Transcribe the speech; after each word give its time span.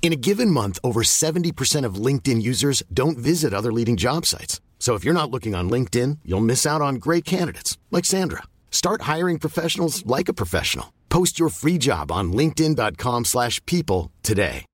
In 0.00 0.10
a 0.12 0.16
given 0.16 0.50
month, 0.50 0.78
over 0.82 1.02
70% 1.02 1.84
of 1.84 1.96
LinkedIn 2.06 2.40
users 2.40 2.82
don't 2.90 3.18
visit 3.18 3.52
other 3.52 3.70
leading 3.70 3.96
job 3.96 4.24
sites. 4.24 4.58
So 4.78 4.94
if 4.94 5.04
you're 5.04 5.12
not 5.12 5.30
looking 5.30 5.54
on 5.54 5.68
LinkedIn, 5.68 6.20
you'll 6.24 6.40
miss 6.40 6.64
out 6.64 6.80
on 6.80 6.94
great 6.94 7.26
candidates 7.26 7.76
like 7.90 8.06
Sandra. 8.06 8.44
Start 8.70 9.02
hiring 9.02 9.38
professionals 9.38 10.06
like 10.06 10.30
a 10.30 10.32
professional. 10.32 10.94
Post 11.10 11.38
your 11.38 11.50
free 11.50 11.78
job 11.78 12.10
on 12.10 12.32
linkedin.com/people 12.32 14.10
today. 14.22 14.64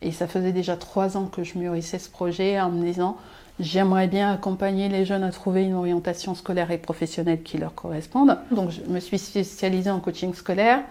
Et 0.00 0.12
ça 0.12 0.28
faisait 0.28 0.52
déjà 0.52 0.76
trois 0.76 1.16
ans 1.16 1.26
que 1.26 1.42
je 1.42 1.58
mûrissais 1.58 1.98
ce 1.98 2.08
projet 2.08 2.60
en 2.60 2.70
me 2.70 2.84
disant 2.84 3.16
j'aimerais 3.58 4.06
bien 4.06 4.32
accompagner 4.32 4.88
les 4.88 5.04
jeunes 5.04 5.24
à 5.24 5.32
trouver 5.32 5.64
une 5.64 5.74
orientation 5.74 6.36
scolaire 6.36 6.70
et 6.70 6.78
professionnelle 6.78 7.42
qui 7.42 7.58
leur 7.58 7.74
corresponde. 7.74 8.38
Donc 8.52 8.70
je 8.70 8.82
me 8.82 9.00
suis 9.00 9.18
spécialisée 9.18 9.90
en 9.90 9.98
coaching 9.98 10.32
scolaire. 10.34 10.84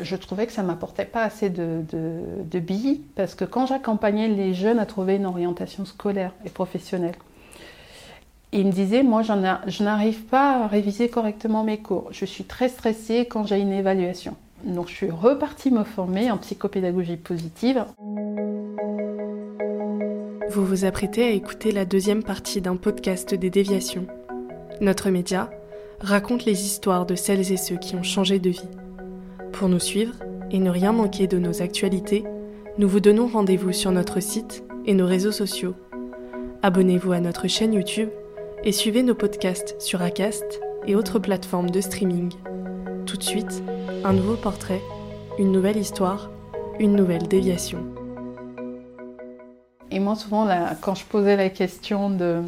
Je 0.00 0.16
trouvais 0.16 0.46
que 0.46 0.52
ça 0.52 0.62
m'apportait 0.62 1.04
pas 1.04 1.22
assez 1.22 1.50
de, 1.50 1.82
de, 1.90 2.58
billes 2.58 3.02
parce 3.16 3.34
que 3.34 3.44
quand 3.44 3.66
j'accompagnais 3.66 4.28
les 4.28 4.54
jeunes 4.54 4.78
à 4.78 4.86
trouver 4.86 5.16
une 5.16 5.26
orientation 5.26 5.84
scolaire 5.84 6.32
et 6.44 6.50
professionnelle, 6.50 7.16
ils 8.52 8.66
me 8.66 8.72
disaient, 8.72 9.02
moi 9.02 9.22
je 9.22 9.82
n'arrive 9.82 10.22
pas 10.24 10.64
à 10.64 10.66
réviser 10.66 11.08
correctement 11.08 11.64
mes 11.64 11.78
cours. 11.78 12.08
Je 12.10 12.24
suis 12.24 12.44
très 12.44 12.68
stressée 12.68 13.26
quand 13.26 13.44
j'ai 13.46 13.60
une 13.60 13.72
évaluation. 13.72 14.36
Donc 14.64 14.88
je 14.88 14.94
suis 14.94 15.10
repartie 15.10 15.70
me 15.70 15.84
former 15.84 16.30
en 16.30 16.38
psychopédagogie 16.38 17.16
positive. 17.16 17.84
Vous 20.50 20.66
vous 20.66 20.84
apprêtez 20.84 21.24
à 21.24 21.30
écouter 21.30 21.70
la 21.70 21.84
deuxième 21.84 22.24
partie 22.24 22.60
d'un 22.60 22.76
podcast 22.76 23.34
des 23.34 23.50
déviations. 23.50 24.06
Notre 24.80 25.10
média 25.10 25.48
raconte 26.00 26.44
les 26.44 26.64
histoires 26.64 27.06
de 27.06 27.14
celles 27.14 27.52
et 27.52 27.56
ceux 27.56 27.76
qui 27.76 27.94
ont 27.94 28.02
changé 28.02 28.38
de 28.38 28.50
vie. 28.50 28.68
Pour 29.60 29.68
nous 29.68 29.78
suivre 29.78 30.14
et 30.50 30.58
ne 30.58 30.70
rien 30.70 30.90
manquer 30.90 31.26
de 31.26 31.38
nos 31.38 31.60
actualités, 31.60 32.24
nous 32.78 32.88
vous 32.88 33.00
donnons 33.00 33.26
rendez-vous 33.26 33.74
sur 33.74 33.92
notre 33.92 34.18
site 34.20 34.64
et 34.86 34.94
nos 34.94 35.04
réseaux 35.04 35.32
sociaux. 35.32 35.74
Abonnez-vous 36.62 37.12
à 37.12 37.20
notre 37.20 37.46
chaîne 37.46 37.74
YouTube 37.74 38.08
et 38.64 38.72
suivez 38.72 39.02
nos 39.02 39.14
podcasts 39.14 39.78
sur 39.78 40.00
Acast 40.00 40.62
et 40.86 40.94
autres 40.94 41.18
plateformes 41.18 41.68
de 41.68 41.82
streaming. 41.82 42.32
Tout 43.04 43.18
de 43.18 43.22
suite, 43.22 43.62
un 44.02 44.14
nouveau 44.14 44.36
portrait, 44.36 44.80
une 45.38 45.52
nouvelle 45.52 45.76
histoire, 45.76 46.30
une 46.78 46.96
nouvelle 46.96 47.28
déviation. 47.28 47.84
Et 49.90 49.98
moi, 49.98 50.16
souvent, 50.16 50.48
quand 50.80 50.94
je 50.94 51.04
posais 51.04 51.36
la 51.36 51.50
question 51.50 52.08
de 52.08 52.40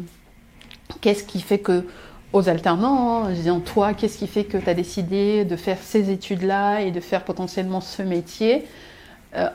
qu'est-ce 0.99 1.25
qui 1.25 1.41
fait 1.41 1.59
que, 1.59 1.85
aux 2.33 2.49
alternants, 2.49 3.25
hein, 3.25 3.29
je 3.29 3.35
disais, 3.35 3.51
toi, 3.61 3.93
qu'est-ce 3.93 4.17
qui 4.17 4.27
fait 4.27 4.43
que 4.45 4.57
tu 4.57 4.69
as 4.69 4.73
décidé 4.73 5.45
de 5.45 5.55
faire 5.55 5.77
ces 5.79 6.09
études-là 6.09 6.81
et 6.81 6.91
de 6.91 6.99
faire 6.99 7.23
potentiellement 7.23 7.81
ce 7.81 8.01
métier? 8.01 8.67
Euh, 9.35 9.49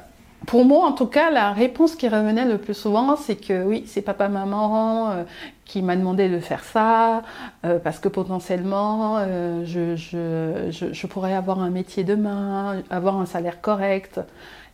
Pour 0.46 0.64
moi, 0.64 0.86
en 0.86 0.92
tout 0.92 1.06
cas, 1.06 1.30
la 1.30 1.52
réponse 1.52 1.96
qui 1.96 2.08
revenait 2.08 2.44
le 2.44 2.58
plus 2.58 2.74
souvent, 2.74 3.16
c'est 3.16 3.36
que 3.36 3.64
oui, 3.64 3.84
c'est 3.86 4.02
papa-maman 4.02 5.10
euh, 5.10 5.24
qui 5.64 5.82
m'a 5.82 5.96
demandé 5.96 6.28
de 6.28 6.38
faire 6.40 6.62
ça, 6.62 7.22
euh, 7.64 7.78
parce 7.80 7.98
que 7.98 8.08
potentiellement, 8.08 9.16
euh, 9.18 9.64
je, 9.64 9.96
je, 9.96 10.70
je, 10.70 10.92
je 10.92 11.06
pourrais 11.08 11.34
avoir 11.34 11.58
un 11.60 11.70
métier 11.70 12.04
demain, 12.04 12.82
avoir 12.90 13.16
un 13.20 13.26
salaire 13.26 13.60
correct. 13.60 14.20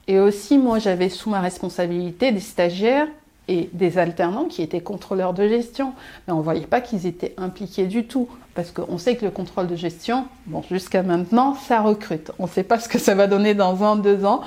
Et 0.07 0.21
aussi, 0.21 0.59
moi, 0.59 0.79
j'avais 0.79 1.09
sous 1.09 1.31
ma 1.31 1.41
responsabilité 1.41 2.31
des 2.31 2.41
stagiaires 2.41 3.09
et 3.49 3.69
des 3.73 3.99
alternants 3.99 4.47
qui 4.47 4.63
étaient 4.63 4.81
contrôleurs 4.81 5.35
de 5.35 5.47
gestion. 5.49 5.93
Mais 6.27 6.33
on 6.33 6.39
ne 6.39 6.43
voyait 6.43 6.67
pas 6.67 6.81
qu'ils 6.81 7.07
étaient 7.07 7.35
impliqués 7.37 7.87
du 7.87 8.07
tout. 8.07 8.29
Parce 8.55 8.71
qu'on 8.71 8.99
sait 8.99 9.17
que 9.17 9.25
le 9.25 9.31
contrôle 9.31 9.67
de 9.67 9.77
gestion, 9.77 10.27
bon, 10.47 10.63
jusqu'à 10.71 11.03
maintenant, 11.03 11.55
ça 11.55 11.81
recrute. 11.81 12.31
On 12.39 12.45
ne 12.45 12.49
sait 12.49 12.63
pas 12.63 12.79
ce 12.79 12.89
que 12.89 12.99
ça 12.99 13.15
va 13.15 13.27
donner 13.27 13.55
dans 13.55 13.83
un, 13.83 13.97
deux 13.97 14.25
ans. 14.25 14.43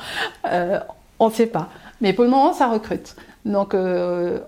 Euh, 0.51 0.79
on 1.19 1.27
ne 1.27 1.33
sait 1.33 1.47
pas. 1.47 1.69
Mais 2.01 2.13
pour 2.13 2.23
le 2.23 2.29
moment, 2.29 2.53
ça 2.53 2.67
recrute. 2.67 3.15
Donc, 3.45 3.73
euh, 3.73 4.39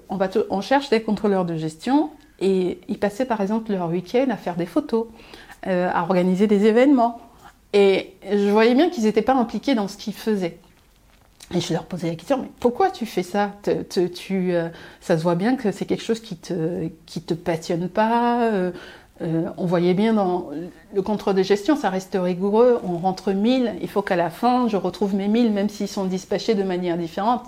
on, 0.50 0.62
cherche 0.62 0.90
des 0.90 1.02
contrôleurs 1.02 1.46
de 1.46 1.56
gestion 1.56 2.10
et 2.40 2.80
ils 2.88 3.00
passaient 3.00 3.26
par 3.26 3.42
exemple 3.42 3.72
leur 3.72 3.90
week-end 3.90 4.28
à 4.30 4.38
faire 4.38 4.56
des 4.56 4.66
photos, 4.66 5.08
euh, 5.68 5.90
à 5.94 6.02
organiser 6.04 6.48
des 6.48 6.66
événements. 6.66 7.20
Et 7.74 8.14
je 8.30 8.50
voyais 8.50 8.76
bien 8.76 8.90
qu'ils 8.90 9.04
n'étaient 9.04 9.22
pas 9.22 9.36
impliqués 9.36 9.76
dans 9.76 9.88
ce 9.88 9.98
qu'ils 9.98 10.14
faisaient. 10.14 10.58
Et 11.54 11.62
je 11.62 11.74
leur 11.74 11.86
posais 11.86 12.10
la 12.10 12.16
question, 12.16 12.38
mais 12.38 12.50
pourquoi 12.60 12.92
tu 12.92 13.08
fais 13.08 13.24
ça 13.24 13.54
euh, 13.68 14.70
Ça 15.02 15.18
se 15.18 15.24
voit 15.24 15.36
bien 15.36 15.56
que 15.56 15.72
c'est 15.72 15.86
quelque 15.86 16.04
chose 16.04 16.20
qui 16.20 16.38
te, 16.38 16.88
te 16.88 17.34
passionne 17.34 17.90
pas. 17.90 18.44
euh, 18.44 18.72
euh, 19.22 19.50
on 19.58 19.66
voyait 19.66 19.96
bien 19.96 20.14
dans 20.14 20.50
le 20.94 21.02
contrôle 21.02 21.36
de 21.36 21.44
gestion, 21.44 21.76
ça 21.76 21.90
reste 21.90 22.18
rigoureux. 22.20 22.80
On 22.84 22.98
rentre 23.00 23.32
1000, 23.34 23.74
il 23.82 23.90
faut 23.90 24.02
qu'à 24.02 24.16
la 24.16 24.30
fin, 24.30 24.68
je 24.70 24.78
retrouve 24.78 25.16
mes 25.16 25.28
1000, 25.28 25.52
même 25.52 25.70
s'ils 25.70 25.88
sont 25.90 26.06
dispatchés 26.06 26.56
de 26.56 26.64
manière 26.64 26.98
différente. 26.98 27.44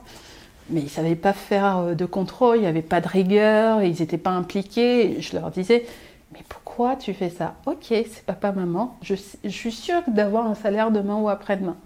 Mais 0.70 0.82
ils 0.82 0.86
ne 0.86 0.90
savaient 0.90 1.16
pas 1.16 1.34
faire 1.34 1.96
de 1.96 2.06
contrôle, 2.06 2.58
il 2.58 2.62
n'y 2.62 2.68
avait 2.68 2.82
pas 2.82 3.02
de 3.02 3.08
rigueur, 3.08 3.84
ils 3.84 4.00
n'étaient 4.00 4.18
pas 4.18 4.32
impliqués. 4.32 5.22
Je 5.22 5.38
leur 5.38 5.52
disais, 5.52 5.86
mais 6.34 6.40
pourquoi 6.50 6.96
tu 6.96 7.14
fais 7.14 7.30
ça? 7.30 7.56
Ok, 7.66 7.86
c'est 7.90 8.26
papa, 8.26 8.52
maman, 8.52 8.98
je 9.02 9.16
suis 9.48 9.72
sûre 9.72 10.02
d'avoir 10.08 10.48
un 10.48 10.56
salaire 10.56 10.92
demain 10.92 11.16
ou 11.16 11.30
après-demain. 11.30 11.78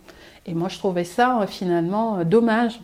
Et 0.45 0.53
moi, 0.53 0.69
je 0.69 0.77
trouvais 0.77 1.03
ça 1.03 1.41
euh, 1.41 1.47
finalement 1.47 2.17
euh, 2.17 2.23
dommage. 2.23 2.79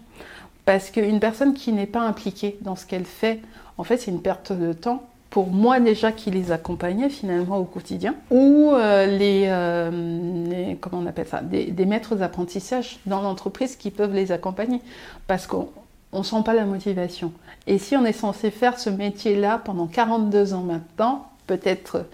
Parce 0.66 0.90
qu'une 0.90 1.20
personne 1.20 1.54
qui 1.54 1.72
n'est 1.72 1.88
pas 1.88 2.02
impliquée 2.02 2.58
dans 2.62 2.76
ce 2.76 2.86
qu'elle 2.86 3.06
fait, 3.06 3.42
en 3.78 3.84
fait, 3.84 3.98
c'est 3.98 4.12
une 4.12 4.22
perte 4.22 4.52
de 4.52 4.74
temps. 4.74 5.04
Pour 5.30 5.48
moi 5.48 5.80
déjà 5.80 6.12
qui 6.12 6.30
les 6.30 6.52
accompagnait 6.52 7.08
finalement 7.08 7.58
au 7.58 7.64
quotidien, 7.64 8.16
ou 8.30 8.72
euh, 8.74 9.06
les, 9.06 10.76
comment 10.82 11.02
on 11.02 11.06
appelle 11.06 11.28
ça, 11.28 11.42
des, 11.42 11.68
des 11.72 11.86
maîtres 11.86 12.16
d'apprentissage 12.18 13.00
dans 13.06 13.22
l'entreprise 13.22 13.78
qui 13.78 13.92
peuvent 13.92 14.14
les 14.14 14.34
accompagner, 14.34 14.82
parce 15.28 15.48
qu'on 15.48 15.70
on 16.12 16.24
sent 16.24 16.44
pas 16.44 16.54
la 16.54 16.66
motivation. 16.66 17.32
Et 17.66 17.78
si 17.78 17.96
on 17.96 18.04
est 18.04 18.12
censé 18.12 18.52
faire 18.52 18.78
ce 18.78 18.90
métier-là 18.90 19.62
pendant 19.64 19.88
42 19.88 20.54
ans 20.54 20.64
maintenant, 20.64 21.30
peut-être 21.48 22.06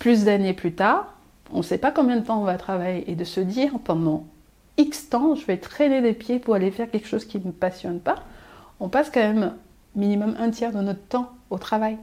plus 0.00 0.24
d'années 0.24 0.52
plus 0.52 0.72
tard, 0.72 1.14
on 1.52 1.58
ne 1.58 1.62
sait 1.62 1.78
pas 1.78 1.92
combien 1.92 2.16
de 2.16 2.24
temps 2.24 2.40
on 2.40 2.44
va 2.44 2.56
travailler, 2.56 3.08
et 3.08 3.14
de 3.14 3.24
se 3.24 3.38
dire 3.38 3.70
pendant 3.84 4.24
X 4.78 5.08
temps, 5.08 5.34
je 5.34 5.46
vais 5.46 5.56
traîner 5.56 6.00
les 6.00 6.12
pieds 6.12 6.38
pour 6.38 6.54
aller 6.54 6.70
faire 6.70 6.90
quelque 6.90 7.08
chose 7.08 7.24
qui 7.24 7.38
ne 7.38 7.44
me 7.46 7.52
passionne 7.52 8.00
pas, 8.00 8.16
on 8.80 8.88
passe 8.88 9.10
quand 9.10 9.20
même 9.20 9.54
minimum 9.94 10.36
un 10.38 10.50
tiers 10.50 10.72
de 10.72 10.80
notre 10.80 11.02
temps 11.06 11.30
au 11.50 11.58
travail. 11.58 11.96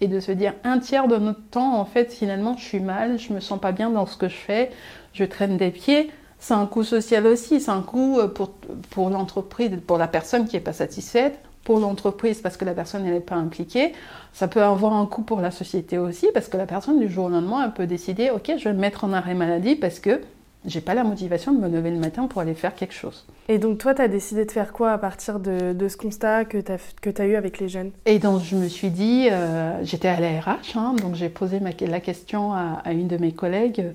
Et 0.00 0.08
de 0.08 0.18
se 0.18 0.32
dire 0.32 0.54
un 0.64 0.80
tiers 0.80 1.06
de 1.06 1.16
notre 1.16 1.42
temps, 1.50 1.78
en 1.78 1.84
fait, 1.84 2.12
finalement, 2.12 2.56
je 2.56 2.64
suis 2.64 2.80
mal, 2.80 3.18
je 3.20 3.32
me 3.32 3.38
sens 3.38 3.60
pas 3.60 3.70
bien 3.70 3.90
dans 3.90 4.06
ce 4.06 4.16
que 4.16 4.28
je 4.28 4.34
fais, 4.34 4.70
je 5.12 5.24
traîne 5.24 5.56
des 5.56 5.70
pieds. 5.70 6.10
C'est 6.40 6.54
un 6.54 6.66
coût 6.66 6.82
social 6.82 7.24
aussi, 7.26 7.60
c'est 7.60 7.70
un 7.70 7.82
coût 7.82 8.18
euh, 8.18 8.26
pour, 8.26 8.50
pour 8.90 9.10
l'entreprise, 9.10 9.70
pour 9.86 9.98
la 9.98 10.08
personne 10.08 10.48
qui 10.48 10.56
n'est 10.56 10.62
pas 10.62 10.72
satisfaite, 10.72 11.38
pour 11.62 11.78
l'entreprise 11.78 12.40
parce 12.40 12.56
que 12.56 12.64
la 12.64 12.74
personne 12.74 13.04
n'est 13.04 13.20
pas 13.20 13.36
impliquée. 13.36 13.92
Ça 14.32 14.48
peut 14.48 14.62
avoir 14.62 14.92
un 14.94 15.06
coût 15.06 15.22
pour 15.22 15.40
la 15.40 15.52
société 15.52 15.98
aussi 15.98 16.26
parce 16.34 16.48
que 16.48 16.56
la 16.56 16.66
personne 16.66 16.98
du 16.98 17.08
jour 17.08 17.26
au 17.26 17.28
lendemain, 17.28 17.64
elle 17.64 17.72
peut 17.72 17.86
décider, 17.86 18.30
ok, 18.30 18.54
je 18.58 18.64
vais 18.64 18.72
me 18.72 18.80
mettre 18.80 19.04
en 19.04 19.12
arrêt 19.12 19.34
maladie 19.34 19.76
parce 19.76 20.00
que 20.00 20.20
j'ai 20.64 20.80
pas 20.80 20.94
la 20.94 21.04
motivation 21.04 21.52
de 21.52 21.58
me 21.58 21.68
lever 21.68 21.90
le 21.90 21.98
matin 21.98 22.26
pour 22.26 22.40
aller 22.40 22.54
faire 22.54 22.74
quelque 22.74 22.94
chose. 22.94 23.26
Et 23.48 23.58
donc 23.58 23.78
toi, 23.78 23.94
tu 23.94 24.02
as 24.02 24.08
décidé 24.08 24.44
de 24.44 24.50
faire 24.52 24.72
quoi 24.72 24.92
à 24.92 24.98
partir 24.98 25.40
de, 25.40 25.72
de 25.72 25.88
ce 25.88 25.96
constat 25.96 26.44
que 26.44 26.58
tu 26.58 26.70
as, 26.72 27.22
as 27.22 27.26
eu 27.26 27.34
avec 27.34 27.58
les 27.58 27.68
jeunes? 27.68 27.90
Et 28.06 28.18
donc 28.18 28.42
je 28.42 28.54
me 28.56 28.68
suis 28.68 28.90
dit, 28.90 29.28
euh, 29.30 29.82
j'étais 29.84 30.08
à 30.08 30.20
la 30.20 30.40
RH, 30.40 30.76
hein, 30.76 30.94
donc 31.02 31.14
j'ai 31.16 31.28
posé 31.28 31.58
ma- 31.60 31.70
la 31.80 32.00
question 32.00 32.52
à, 32.52 32.80
à 32.84 32.92
une 32.92 33.08
de 33.08 33.16
mes 33.16 33.32
collègues 33.32 33.86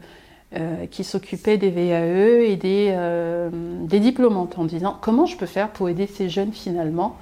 euh, 0.55 0.85
qui 0.91 1.03
s'occupait 1.03 1.57
des 1.57 1.69
VAE 1.69 2.51
et 2.51 2.55
des, 2.57 2.89
euh, 2.91 3.49
des 3.51 3.99
diplômantes 3.99 4.57
en 4.57 4.65
disant 4.65 4.97
comment 4.99 5.25
je 5.25 5.37
peux 5.37 5.45
faire 5.45 5.69
pour 5.69 5.89
aider 5.89 6.07
ces 6.07 6.29
jeunes 6.29 6.51
finalement 6.53 7.17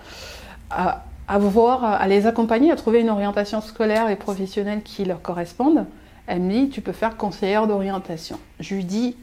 à, 0.72 1.04
à 1.28 1.38
voir, 1.40 1.84
à 1.84 2.08
les 2.08 2.28
accompagner, 2.28 2.72
à 2.72 2.76
trouver 2.76 3.02
une 3.02 3.10
orientation 3.10 3.62
scolaire 3.62 4.10
et 4.10 4.16
professionnelle 4.16 4.82
qui 4.84 5.06
leur 5.06 5.22
corresponde? 5.22 5.86
Elle 6.28 6.42
me 6.42 6.52
dit, 6.52 6.70
tu 6.70 6.82
peux 6.82 6.92
faire 6.92 7.18
conseillère 7.18 7.68
d'orientation. 7.68 8.40
Je 8.60 8.74
lui 8.74 8.84
dis, 8.84 9.16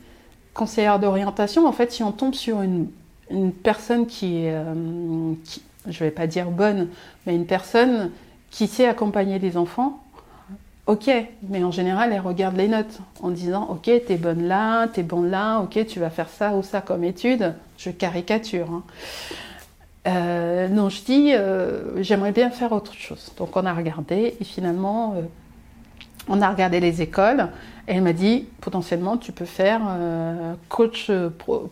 conseillère 0.55 0.99
d'orientation, 0.99 1.67
en 1.67 1.73
fait, 1.73 1.93
si 1.93 2.03
on 2.03 2.13
tombe 2.13 2.35
sur 2.35 2.63
une, 2.63 2.89
une 3.31 3.53
personne 3.53 4.07
qui 4.07 4.45
est, 4.45 4.53
euh, 4.55 5.35
je 5.87 6.05
ne 6.05 6.09
vais 6.09 6.11
pas 6.11 6.27
dire 6.27 6.51
bonne, 6.51 6.89
mais 7.27 7.35
une 7.35 7.47
personne 7.47 8.11
qui 8.51 8.67
sait 8.67 8.87
accompagner 8.87 9.39
les 9.39 9.57
enfants, 9.57 10.03
Ok, 10.89 11.09
mais 11.49 11.63
en 11.63 11.71
général, 11.71 12.13
elles 12.13 12.21
regardent 12.21 12.57
les 12.57 12.67
notes 12.67 12.99
en 13.23 13.31
disant 13.31 13.69
Ok, 13.71 13.85
t'es 13.85 14.17
bonne 14.17 14.49
là, 14.49 14.89
t'es 14.89 15.05
bon 15.05 15.23
là, 15.23 15.61
ok, 15.61 15.87
tu 15.87 16.01
vas 16.01 16.11
faire 16.11 16.29
ça 16.29 16.55
ou 16.55 16.65
ça 16.65 16.81
comme 16.81 17.05
étude. 17.05 17.55
Je 17.79 17.91
caricature. 17.91 18.69
Hein. 18.69 18.83
Euh, 20.09 20.67
non, 20.67 20.89
je 20.89 21.05
dis 21.05 21.35
euh, 21.35 22.03
J'aimerais 22.03 22.33
bien 22.33 22.51
faire 22.51 22.73
autre 22.73 22.95
chose. 22.95 23.33
Donc 23.39 23.57
on 23.57 23.65
a 23.65 23.73
regardé 23.73 24.37
et 24.41 24.45
finalement, 24.45 25.15
on 26.29 26.43
a 26.43 26.51
regardé 26.51 26.81
les 26.81 27.01
écoles 27.01 27.49
elle 27.87 28.03
m'a 28.03 28.13
dit 28.13 28.47
Potentiellement, 28.61 29.17
tu 29.17 29.33
peux 29.33 29.45
faire 29.45 29.83
coach 30.69 31.11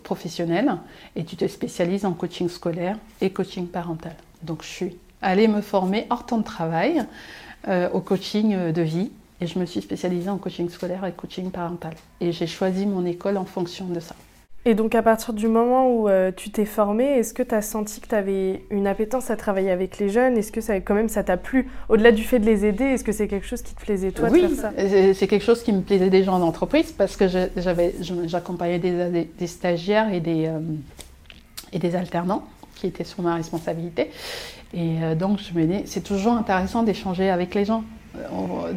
professionnel 0.03 0.77
et 1.17 1.25
tu 1.25 1.37
te 1.37 1.47
spécialises 1.47 2.05
en 2.05 2.13
coaching 2.13 2.49
scolaire 2.49 2.97
et 3.21 3.31
coaching 3.31 3.67
parental. 3.67 4.15
Donc 4.43 4.63
je 4.63 4.69
suis 4.69 4.97
allée 5.23 5.49
me 5.49 5.61
former 5.61 6.07
hors 6.11 6.27
temps 6.27 6.39
de 6.39 6.45
travail. 6.45 7.05
Euh, 7.69 7.91
au 7.91 8.01
coaching 8.01 8.55
euh, 8.55 8.73
de 8.73 8.81
vie 8.81 9.11
et 9.39 9.47
je 9.47 9.59
me 9.59 9.67
suis 9.67 9.83
spécialisée 9.83 10.31
en 10.31 10.39
coaching 10.39 10.71
scolaire 10.71 11.05
et 11.05 11.13
coaching 11.13 11.51
parental. 11.51 11.93
Et 12.19 12.33
j'ai 12.33 12.47
choisi 12.47 12.87
mon 12.87 13.05
école 13.05 13.37
en 13.37 13.45
fonction 13.45 13.87
de 13.87 14.01
ça. 14.01 14.17
Et 14.67 14.75
donc 14.75 14.95
à 14.95 15.03
partir 15.03 15.33
du 15.33 15.49
moment 15.49 15.91
où 15.91 16.09
euh, 16.09 16.33
tu 16.35 16.51
t'es 16.51 16.67
formée, 16.67 17.19
est-ce 17.19 17.33
que 17.33 17.43
tu 17.43 17.55
as 17.55 17.63
senti 17.63 18.01
que 18.01 18.09
tu 18.09 18.15
avais 18.15 18.63
une 18.71 18.87
appétence 18.87 19.31
à 19.31 19.37
travailler 19.37 19.71
avec 19.71 19.99
les 19.99 20.11
jeunes? 20.11 20.37
Est-ce 20.37 20.53
que 20.53 20.61
ça, 20.61 20.81
quand 20.81 20.95
même 20.95 21.09
ça 21.09 21.25
t'a 21.25 21.39
plu? 21.39 21.69
Au-delà 21.89 22.13
du 22.13 22.23
fait 22.23 22.39
de 22.39 22.45
les 22.45 22.67
aider, 22.67 22.85
est-ce 22.85 23.05
que 23.05 23.13
c'est 23.13 23.27
quelque 23.27 23.47
chose 23.47 23.63
qui 23.63 23.75
te 23.75 23.81
plaisait 23.81 24.13
toi 24.13 24.29
oui, 24.31 24.43
de 24.43 24.49
faire 24.49 24.73
ça? 24.73 24.73
c'est 25.15 25.27
quelque 25.27 25.45
chose 25.45 25.63
qui 25.63 25.73
me 25.73 25.81
plaisait 25.81 26.11
déjà 26.11 26.33
en 26.33 26.43
entreprise 26.43 26.93
parce 26.93 27.17
que 27.17 27.27
j'accompagnais 28.27 28.79
des, 28.79 29.29
des, 29.39 29.47
stagiaires 29.47 30.13
et 30.13 30.21
des, 30.21 30.51
et 31.73 31.79
des 31.79 31.97
alternants 31.97 32.45
qui 32.81 32.87
étaient 32.87 33.05
sous 33.05 33.23
ma 33.23 33.35
responsabilité. 33.35 34.11
Et 34.73 35.03
euh, 35.03 35.15
donc, 35.15 35.39
je 35.39 35.59
me 35.59 35.67
dis, 35.67 35.83
c'est 35.85 36.03
toujours 36.03 36.33
intéressant 36.33 36.83
d'échanger 36.83 37.29
avec 37.31 37.55
les 37.55 37.65
gens, 37.65 37.81
euh, 37.81 38.00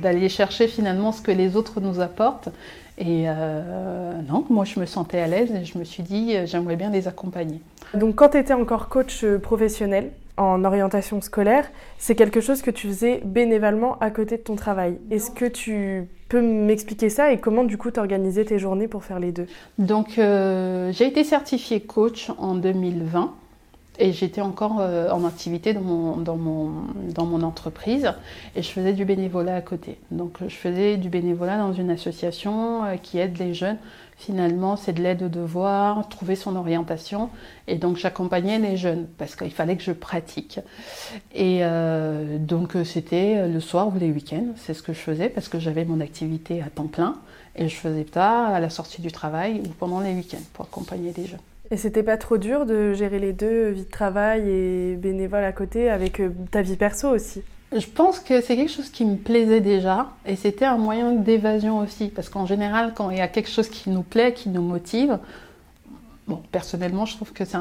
d'aller 0.01 0.29
chercher 0.29 0.67
finalement 0.67 1.11
ce 1.11 1.21
que 1.21 1.31
les 1.31 1.55
autres 1.55 1.79
nous 1.81 1.99
apportent. 1.99 2.49
Et 2.97 3.25
euh, 3.27 4.13
non, 4.27 4.45
moi, 4.49 4.65
je 4.65 4.79
me 4.79 4.85
sentais 4.85 5.19
à 5.19 5.27
l'aise 5.27 5.51
et 5.51 5.65
je 5.65 5.77
me 5.77 5.83
suis 5.83 6.03
dit, 6.03 6.35
j'aimerais 6.45 6.75
bien 6.75 6.91
les 6.91 7.07
accompagner. 7.07 7.59
Donc, 7.93 8.15
quand 8.15 8.29
tu 8.29 8.37
étais 8.37 8.53
encore 8.53 8.89
coach 8.89 9.25
professionnel 9.41 10.11
en 10.37 10.63
orientation 10.63 11.21
scolaire, 11.21 11.65
c'est 11.97 12.15
quelque 12.15 12.41
chose 12.41 12.61
que 12.61 12.71
tu 12.71 12.87
faisais 12.87 13.21
bénévolement 13.25 13.97
à 13.99 14.11
côté 14.11 14.37
de 14.37 14.41
ton 14.43 14.55
travail. 14.55 14.97
Est-ce 15.09 15.31
que 15.31 15.45
tu 15.45 16.07
peux 16.29 16.41
m'expliquer 16.41 17.09
ça 17.09 17.31
et 17.31 17.39
comment, 17.39 17.63
du 17.63 17.77
coup, 17.77 17.91
tu 17.91 17.99
organisais 17.99 18.45
tes 18.45 18.59
journées 18.59 18.87
pour 18.87 19.03
faire 19.03 19.19
les 19.19 19.31
deux? 19.31 19.47
Donc, 19.79 20.13
j'ai 20.17 21.07
été 21.07 21.23
certifiée 21.23 21.81
coach 21.81 22.31
en 22.37 22.55
2020. 22.55 23.33
Et 23.99 24.11
j'étais 24.11 24.41
encore 24.41 24.79
euh, 24.79 25.11
en 25.11 25.23
activité 25.23 25.73
dans 25.73 25.81
mon, 25.81 26.17
dans, 26.17 27.43
entreprise 27.43 28.11
et 28.55 28.63
je 28.63 28.69
faisais 28.69 28.93
du 28.93 29.05
bénévolat 29.05 29.55
à 29.55 29.61
côté. 29.61 29.99
Donc 30.09 30.37
je 30.47 30.55
faisais 30.55 30.97
du 30.97 31.09
bénévolat 31.09 31.57
dans 31.57 31.73
une 31.73 31.91
association 31.91 32.83
euh, 32.85 32.95
qui 32.95 33.19
aide 33.19 33.37
les 33.37 33.53
jeunes. 33.53 33.77
Finalement, 34.17 34.77
c'est 34.77 34.93
de 34.93 35.01
l'aide 35.01 35.21
au 35.21 35.27
devoir, 35.27 36.07
trouver 36.09 36.35
son 36.35 36.55
orientation. 36.55 37.29
Et 37.67 37.75
donc 37.75 37.97
j'accompagnais 37.97 38.57
les 38.57 38.77
jeunes 38.77 39.05
parce 39.19 39.35
qu'il 39.35 39.51
fallait 39.51 39.75
que 39.75 39.83
je 39.83 39.91
pratique. 39.91 40.59
Et 41.35 41.59
euh, 41.61 42.39
donc 42.39 42.75
c'était 42.85 43.47
le 43.47 43.59
soir 43.59 43.89
ou 43.93 43.99
les 43.99 44.11
week-ends, 44.11 44.53
c'est 44.55 44.73
ce 44.73 44.81
que 44.81 44.93
je 44.93 44.99
faisais 44.99 45.29
parce 45.29 45.49
que 45.49 45.59
j'avais 45.59 45.85
mon 45.85 45.99
activité 45.99 46.63
à 46.63 46.69
temps 46.69 46.87
plein. 46.87 47.17
Et 47.55 47.69
je 47.69 47.75
faisais 47.75 48.07
ça 48.11 48.47
à 48.47 48.59
la 48.59 48.71
sortie 48.71 49.03
du 49.03 49.11
travail 49.11 49.61
ou 49.63 49.69
pendant 49.77 49.99
les 49.99 50.13
week-ends 50.13 50.41
pour 50.53 50.65
accompagner 50.65 51.13
les 51.15 51.27
jeunes. 51.27 51.39
Et 51.71 51.77
c'était 51.77 52.03
pas 52.03 52.17
trop 52.17 52.37
dur 52.37 52.65
de 52.65 52.93
gérer 52.93 53.19
les 53.19 53.33
deux, 53.33 53.69
vie 53.69 53.85
de 53.85 53.89
travail 53.89 54.49
et 54.49 54.95
bénévole 54.95 55.43
à 55.43 55.51
côté, 55.51 55.89
avec 55.89 56.19
euh, 56.19 56.29
ta 56.51 56.61
vie 56.61 56.75
perso 56.75 57.09
aussi 57.09 57.41
je 57.79 57.87
pense 57.87 58.19
que 58.19 58.41
c'est 58.41 58.55
quelque 58.55 58.71
chose 58.71 58.89
qui 58.89 59.05
me 59.05 59.15
plaisait 59.15 59.61
déjà 59.61 60.11
et 60.25 60.35
c'était 60.35 60.65
un 60.65 60.77
moyen 60.77 61.13
d'évasion 61.13 61.79
aussi 61.79 62.07
parce 62.07 62.29
qu'en 62.29 62.45
général 62.45 62.93
quand 62.95 63.09
il 63.09 63.17
y 63.17 63.21
a 63.21 63.27
quelque 63.27 63.49
chose 63.49 63.69
qui 63.69 63.89
nous 63.89 64.03
plaît, 64.03 64.33
qui 64.33 64.49
nous 64.49 64.61
motive, 64.61 65.17
bon 66.27 66.41
personnellement 66.51 67.05
je 67.05 67.15
trouve 67.15 67.33
que 67.33 67.45
c'est 67.45 67.57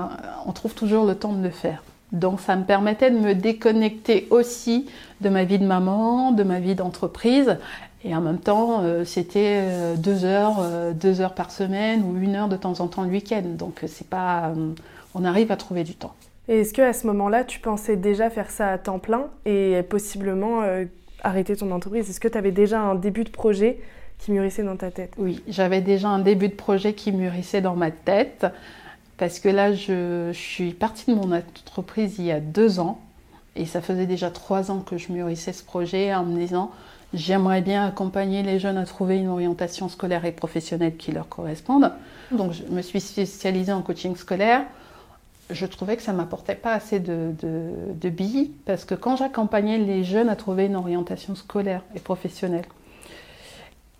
on 0.47 0.53
trouve 0.53 0.75
toujours 0.75 1.07
le 1.07 1.15
temps 1.15 1.33
de 1.33 1.43
le 1.43 1.51
faire. 1.51 1.83
Donc 2.13 2.41
ça 2.41 2.57
me 2.57 2.65
permettait 2.65 3.11
de 3.11 3.19
me 3.19 3.35
déconnecter 3.35 4.27
aussi 4.31 4.87
de 5.23 5.31
ma 5.31 5.45
vie 5.45 5.59
de 5.59 5.65
maman, 5.65 6.33
de 6.33 6.43
ma 6.43 6.61
vie 6.61 6.75
d'entreprise 6.75 7.57
et 8.05 8.15
en 8.15 8.21
même 8.21 8.39
temps, 8.39 8.83
euh, 8.83 9.05
c'était 9.05 9.61
euh, 9.63 9.97
deux 9.97 10.25
heures, 10.25 10.57
euh, 10.61 10.93
deux 10.93 11.21
heures 11.21 11.35
par 11.35 11.51
semaine 11.51 12.03
ou 12.03 12.19
une 12.21 12.35
heure 12.35 12.49
de 12.49 12.57
temps 12.57 12.81
en 12.81 12.89
temps 12.89 13.03
le 13.03 13.11
week-end. 13.11 13.43
Donc 13.45 13.85
c'est 13.87 14.09
pas, 14.09 14.53
on 15.15 15.25
arrive 15.25 15.53
à 15.53 15.57
trouver 15.57 15.85
du 15.85 15.95
temps. 15.95 16.15
Et 16.49 16.61
est-ce 16.61 16.75
que 16.75 16.83
à 16.83 16.93
ce 16.93 17.07
moment-là, 17.07 17.45
tu 17.45 17.61
pensais 17.61 17.97
déjà 17.97 18.29
faire 18.29 18.51
ça 18.51 18.69
à 18.69 18.79
temps 18.79 18.99
plein 18.99 19.27
et 19.47 19.81
possiblement 19.89 20.63
arrêter 21.23 21.55
ton 21.55 21.71
entreprise? 21.71 22.11
Est-ce 22.11 22.19
que 22.19 22.27
tu 22.27 22.37
avais 22.37 22.51
déjà 22.51 22.81
un 22.81 22.97
début 22.97 23.23
de 23.23 23.31
projet 23.31 23.79
qui 24.19 24.33
mûrissait 24.33 24.65
dans 24.65 24.77
ta 24.77 24.91
tête? 24.91 25.13
Oui, 25.19 25.41
j'avais 25.47 25.81
déjà 25.81 26.09
un 26.09 26.19
début 26.19 26.49
de 26.49 26.55
projet 26.55 26.95
qui 26.95 27.13
mûrissait 27.13 27.61
dans 27.61 27.77
ma 27.77 27.93
tête 27.93 28.47
parce 29.19 29.39
que 29.39 29.49
là, 29.49 29.73
je, 29.73 30.31
je 30.33 30.39
suis 30.39 30.73
partie 30.73 31.09
de 31.09 31.15
mon 31.15 31.33
entreprise 31.33 32.17
il 32.19 32.25
y 32.25 32.33
a 32.33 32.41
deux 32.41 32.81
ans 32.81 33.01
et 33.55 33.65
ça 33.65 33.81
faisait 33.81 34.07
déjà 34.07 34.31
trois 34.31 34.73
ans 34.73 34.81
que 34.81 34.99
je 34.99 35.13
mûrissais 35.13 35.53
ce 35.53 35.63
projet 35.63 36.13
en 36.13 36.25
me 36.25 36.37
disant 36.37 36.73
J'aimerais 37.15 37.61
bien 37.61 37.87
accompagner 37.87 38.43
les 38.43 38.59
jeunes 38.59 38.79
à 38.79 38.87
trouver 38.87 39.19
une 39.19 39.29
orientation 39.29 39.89
scolaire 39.89 40.25
et 40.25 40.33
professionnelle 40.33 40.97
qui 40.97 41.13
leur 41.13 41.29
corresponde. 41.29 41.93
Donc 42.31 42.53
je 42.53 42.63
me 42.65 42.81
suis 42.81 43.01
spécialisée 43.01 43.73
en 43.73 43.83
coaching 43.83 44.17
scolaire. 44.17 44.63
Je 45.51 45.67
trouvais 45.67 45.97
que 45.97 46.03
ça 46.03 46.13
ne 46.13 46.17
m'apportait 46.17 46.55
pas 46.55 46.73
assez 46.73 47.01
de, 47.01 47.33
de, 47.43 48.09
billes 48.09 48.53
parce 48.65 48.87
que 48.87 48.95
quand 48.95 49.17
j'accompagnais 49.17 49.77
les 49.77 50.05
jeunes 50.05 50.31
à 50.31 50.37
trouver 50.37 50.67
une 50.67 50.77
orientation 50.77 51.35
scolaire 51.35 51.83
et 51.95 52.01
professionnelle, 52.01 52.65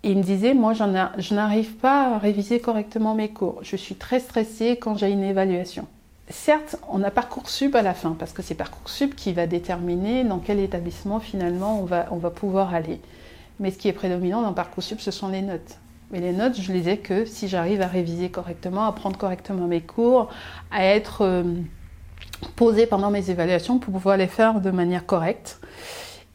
ils 0.01 0.17
me 0.17 0.23
disaient, 0.23 0.55
moi 0.55 0.73
je 0.73 1.33
n'arrive 1.33 1.75
pas 1.75 2.15
à 2.15 2.17
réviser 2.17 2.59
correctement 2.59 3.13
mes 3.13 3.29
cours. 3.29 3.59
Je 3.61 3.75
suis 3.75 3.95
très 3.95 4.19
stressée 4.19 4.77
quand 4.77 4.97
j'ai 4.97 5.11
une 5.11 5.23
évaluation. 5.23 5.87
Certes, 6.29 6.77
on 6.89 7.03
a 7.03 7.11
Parcoursup 7.11 7.75
à 7.75 7.81
la 7.81 7.93
fin, 7.93 8.15
parce 8.17 8.31
que 8.31 8.41
c'est 8.41 8.55
Parcoursup 8.55 9.15
qui 9.15 9.33
va 9.33 9.45
déterminer 9.45 10.23
dans 10.23 10.39
quel 10.39 10.59
établissement 10.59 11.19
finalement 11.19 11.81
on 11.81 11.85
va, 12.17 12.29
pouvoir 12.29 12.73
aller. 12.73 13.01
Mais 13.59 13.71
ce 13.71 13.77
qui 13.77 13.89
est 13.89 13.93
prédominant 13.93 14.41
dans 14.41 14.53
Parcoursup, 14.53 15.01
ce 15.01 15.11
sont 15.11 15.27
les 15.27 15.41
notes. 15.41 15.79
Mais 16.11 16.21
les 16.21 16.31
notes, 16.31 16.59
je 16.59 16.71
les 16.71 16.89
ai 16.89 16.97
que 16.97 17.25
si 17.25 17.47
j'arrive 17.47 17.81
à 17.81 17.87
réviser 17.87 18.29
correctement, 18.29 18.85
à 18.85 18.91
prendre 18.93 19.17
correctement 19.17 19.67
mes 19.67 19.81
cours, 19.81 20.29
à 20.71 20.85
être 20.85 21.21
euh, 21.21 21.43
posée 22.55 22.85
pendant 22.85 23.09
mes 23.09 23.29
évaluations 23.29 23.79
pour 23.79 23.93
pouvoir 23.93 24.15
les 24.15 24.27
faire 24.27 24.61
de 24.61 24.71
manière 24.71 25.05
correcte. 25.05 25.59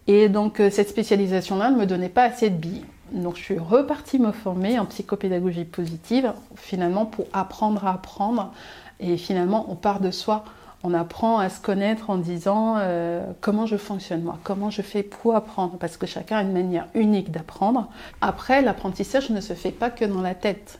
Et 0.06 0.28
donc 0.28 0.60
euh, 0.60 0.70
cette 0.70 0.88
spécialisation-là 0.88 1.70
ne 1.70 1.76
me 1.76 1.86
donnait 1.86 2.08
pas 2.08 2.24
assez 2.24 2.50
de 2.50 2.56
billes. 2.56 2.84
Donc 3.12 3.36
je 3.36 3.42
suis 3.42 3.58
repartie 3.58 4.18
me 4.18 4.32
former 4.32 4.78
en 4.78 4.84
psychopédagogie 4.84 5.64
positive, 5.64 6.32
finalement 6.56 7.06
pour 7.06 7.26
apprendre 7.32 7.86
à 7.86 7.94
apprendre, 7.94 8.52
et 9.00 9.16
finalement, 9.16 9.66
on 9.68 9.74
part 9.74 10.00
de 10.00 10.10
soi. 10.10 10.44
On 10.84 10.94
apprend 10.94 11.38
à 11.38 11.48
se 11.48 11.60
connaître 11.60 12.08
en 12.08 12.18
disant 12.18 12.76
euh, 12.78 13.32
comment 13.40 13.66
je 13.66 13.76
fonctionne 13.76 14.22
moi, 14.22 14.38
comment 14.44 14.70
je 14.70 14.82
fais 14.82 15.02
pour 15.02 15.34
apprendre, 15.34 15.76
parce 15.78 15.96
que 15.96 16.06
chacun 16.06 16.36
a 16.36 16.42
une 16.42 16.52
manière 16.52 16.86
unique 16.94 17.32
d'apprendre. 17.32 17.88
Après, 18.20 18.62
l'apprentissage 18.62 19.30
ne 19.30 19.40
se 19.40 19.54
fait 19.54 19.72
pas 19.72 19.90
que 19.90 20.04
dans 20.04 20.22
la 20.22 20.34
tête. 20.34 20.78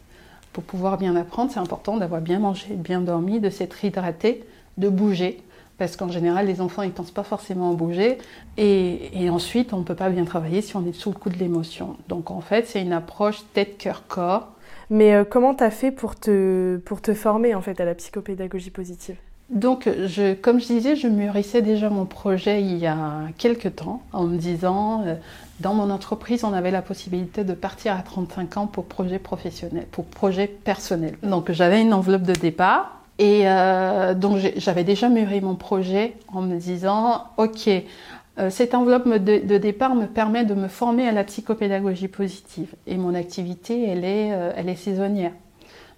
Pour 0.52 0.62
pouvoir 0.62 0.98
bien 0.98 1.16
apprendre, 1.16 1.50
c'est 1.52 1.58
important 1.58 1.96
d'avoir 1.96 2.20
bien 2.20 2.38
mangé, 2.38 2.74
bien 2.74 3.00
dormi, 3.00 3.40
de 3.40 3.50
s'être 3.50 3.84
hydraté, 3.84 4.44
de 4.76 4.88
bouger, 4.88 5.42
parce 5.78 5.96
qu'en 5.96 6.08
général, 6.08 6.46
les 6.46 6.60
enfants, 6.60 6.82
ils 6.82 6.88
ne 6.88 6.92
pensent 6.92 7.10
pas 7.10 7.22
forcément 7.22 7.72
à 7.72 7.74
bouger. 7.74 8.18
Et, 8.56 9.28
ensuite, 9.30 9.72
on 9.72 9.78
ne 9.78 9.84
peut 9.84 9.94
pas 9.94 10.10
bien 10.10 10.24
travailler 10.24 10.60
si 10.62 10.76
on 10.76 10.84
est 10.86 10.92
sous 10.92 11.10
le 11.10 11.16
coup 11.16 11.30
de 11.30 11.38
l'émotion. 11.38 11.96
Donc 12.08 12.30
en 12.30 12.40
fait, 12.40 12.66
c'est 12.66 12.82
une 12.82 12.92
approche 12.92 13.42
tête, 13.52 13.78
cœur, 13.78 14.04
corps 14.08 14.48
mais 14.90 15.14
euh, 15.14 15.24
comment 15.24 15.54
tu 15.54 15.64
as 15.64 15.70
fait 15.70 15.90
pour 15.90 16.16
te, 16.16 16.76
pour 16.78 17.00
te 17.00 17.14
former 17.14 17.54
en 17.54 17.60
fait 17.60 17.80
à 17.80 17.84
la 17.84 17.94
psychopédagogie 17.94 18.70
positive? 18.70 19.16
Donc, 19.50 19.88
je, 20.06 20.34
comme 20.34 20.60
je 20.60 20.66
disais, 20.66 20.94
je 20.94 21.08
mûrissais 21.08 21.62
déjà 21.62 21.88
mon 21.88 22.04
projet 22.04 22.60
il 22.60 22.76
y 22.76 22.86
a 22.86 23.22
quelques 23.38 23.76
temps 23.76 24.02
en 24.12 24.24
me 24.24 24.36
disant, 24.36 25.04
euh, 25.06 25.14
dans 25.60 25.72
mon 25.72 25.88
entreprise, 25.88 26.44
on 26.44 26.52
avait 26.52 26.70
la 26.70 26.82
possibilité 26.82 27.44
de 27.44 27.54
partir 27.54 27.96
à 27.96 28.02
35 28.02 28.56
ans 28.58 28.66
pour 28.66 28.84
projet 28.84 29.18
professionnel, 29.18 29.86
pour 29.90 30.04
projet 30.04 30.46
personnel. 30.46 31.16
Donc, 31.22 31.50
j'avais 31.50 31.80
une 31.80 31.94
enveloppe 31.94 32.24
de 32.24 32.34
départ 32.34 32.98
et 33.18 33.42
euh, 33.48 34.14
donc 34.14 34.38
j'avais 34.56 34.84
déjà 34.84 35.08
mûri 35.08 35.40
mon 35.40 35.56
projet 35.56 36.14
en 36.28 36.40
me 36.40 36.56
disant, 36.56 37.24
ok, 37.36 37.68
cette 38.50 38.74
enveloppe 38.74 39.08
de, 39.08 39.58
départ 39.58 39.94
me 39.94 40.06
permet 40.06 40.44
de 40.44 40.54
me 40.54 40.68
former 40.68 41.08
à 41.08 41.12
la 41.12 41.24
psychopédagogie 41.24 42.08
positive 42.08 42.74
et 42.86 42.96
mon 42.96 43.14
activité, 43.14 43.88
elle 43.88 44.04
est, 44.04 44.32
euh, 44.32 44.52
elle 44.56 44.68
est 44.68 44.76
saisonnière. 44.76 45.32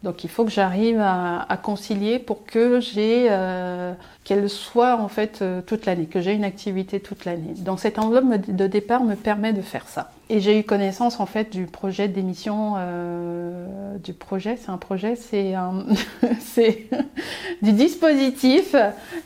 Donc 0.02 0.24
il 0.24 0.30
faut 0.30 0.44
que 0.44 0.50
j'arrive 0.50 0.98
à, 0.98 1.58
concilier 1.62 2.18
pour 2.18 2.46
que 2.46 2.80
j'ai 2.80 3.26
euh, 3.28 3.92
qu'elle 4.24 4.48
soit 4.48 4.96
en 4.96 5.08
fait 5.08 5.40
euh, 5.42 5.60
toute 5.60 5.84
l'année, 5.84 6.06
que 6.06 6.22
j'ai 6.22 6.32
une 6.32 6.44
activité 6.44 7.00
toute 7.00 7.26
l'année. 7.26 7.52
Donc 7.58 7.80
cette 7.80 7.98
enveloppe 7.98 8.46
de 8.48 8.66
départ 8.66 9.04
me 9.04 9.14
permet 9.14 9.52
de 9.52 9.60
faire 9.60 9.86
ça. 9.88 10.10
Et 10.30 10.40
j'ai 10.40 10.58
eu 10.58 10.64
connaissance 10.64 11.20
en 11.20 11.26
fait 11.26 11.52
du 11.52 11.66
projet 11.66 12.08
d'émission, 12.08 12.74
euh, 12.78 13.98
du 13.98 14.14
projet, 14.14 14.56
c'est 14.56 14.70
un 14.70 14.78
projet, 14.78 15.16
c'est 15.16 15.52
c'est 16.40 16.86
du 17.62 17.72
dispositif 17.72 18.74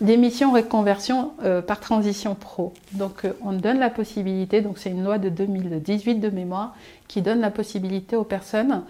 d'émission 0.01 0.51
reconversion 0.51 1.35
par 1.69 1.79
transition 1.79 2.35
pro. 2.35 2.73
Donc 2.93 3.27
on 3.45 3.53
donne 3.53 3.79
la 3.79 3.91
possibilité, 3.91 4.61
donc 4.61 4.79
c'est 4.79 4.91
une 4.91 5.05
loi 5.05 5.19
de 5.19 5.29
2018 5.29 6.17
de 6.17 6.31
mémoire 6.31 6.75
qui 7.07 7.23
donne 7.23 7.41
la 7.41 7.51
possibilité 7.51 8.17
aux 8.17 8.25
personnes 8.25 8.83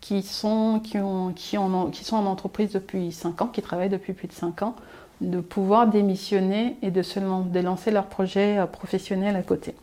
qui 0.00 0.22
sont, 0.22 0.80
qui, 0.82 0.98
ont, 0.98 1.32
qui, 1.32 1.58
ont, 1.58 1.90
qui 1.90 2.04
sont 2.04 2.16
en 2.16 2.26
entreprise 2.26 2.72
depuis 2.72 3.12
5 3.12 3.42
ans, 3.42 3.46
qui 3.46 3.62
travaillent 3.62 3.88
depuis 3.88 4.12
plus 4.12 4.28
de 4.28 4.32
5 4.32 4.62
ans, 4.62 4.74
de 5.20 5.40
pouvoir 5.40 5.88
démissionner 5.88 6.76
et 6.82 6.90
de, 6.90 7.02
se, 7.02 7.18
de 7.18 7.60
lancer 7.60 7.90
leur 7.90 8.06
projet 8.06 8.58
euh, 8.58 8.66
professionnel 8.66 9.36
à 9.36 9.42
côté. 9.42 9.74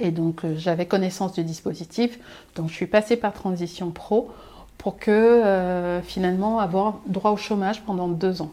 Et 0.00 0.10
donc 0.10 0.44
euh, 0.44 0.54
j'avais 0.56 0.86
connaissance 0.86 1.32
du 1.32 1.44
dispositif, 1.44 2.18
donc 2.54 2.68
je 2.68 2.74
suis 2.74 2.86
passée 2.86 3.16
par 3.16 3.32
Transition 3.32 3.90
Pro 3.90 4.30
pour 4.76 4.98
que 4.98 5.10
euh, 5.10 6.02
finalement 6.02 6.60
avoir 6.60 7.00
droit 7.06 7.30
au 7.30 7.36
chômage 7.36 7.82
pendant 7.82 8.08
deux 8.08 8.42
ans. 8.42 8.52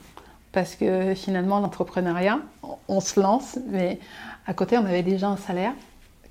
Parce 0.53 0.75
que 0.75 1.13
finalement 1.15 1.59
l'entrepreneuriat, 1.59 2.39
on 2.87 3.01
se 3.01 3.19
lance, 3.19 3.59
mais 3.67 3.99
à 4.47 4.53
côté 4.53 4.77
on 4.77 4.85
avait 4.85 5.03
déjà 5.03 5.27
un 5.27 5.37
salaire 5.37 5.73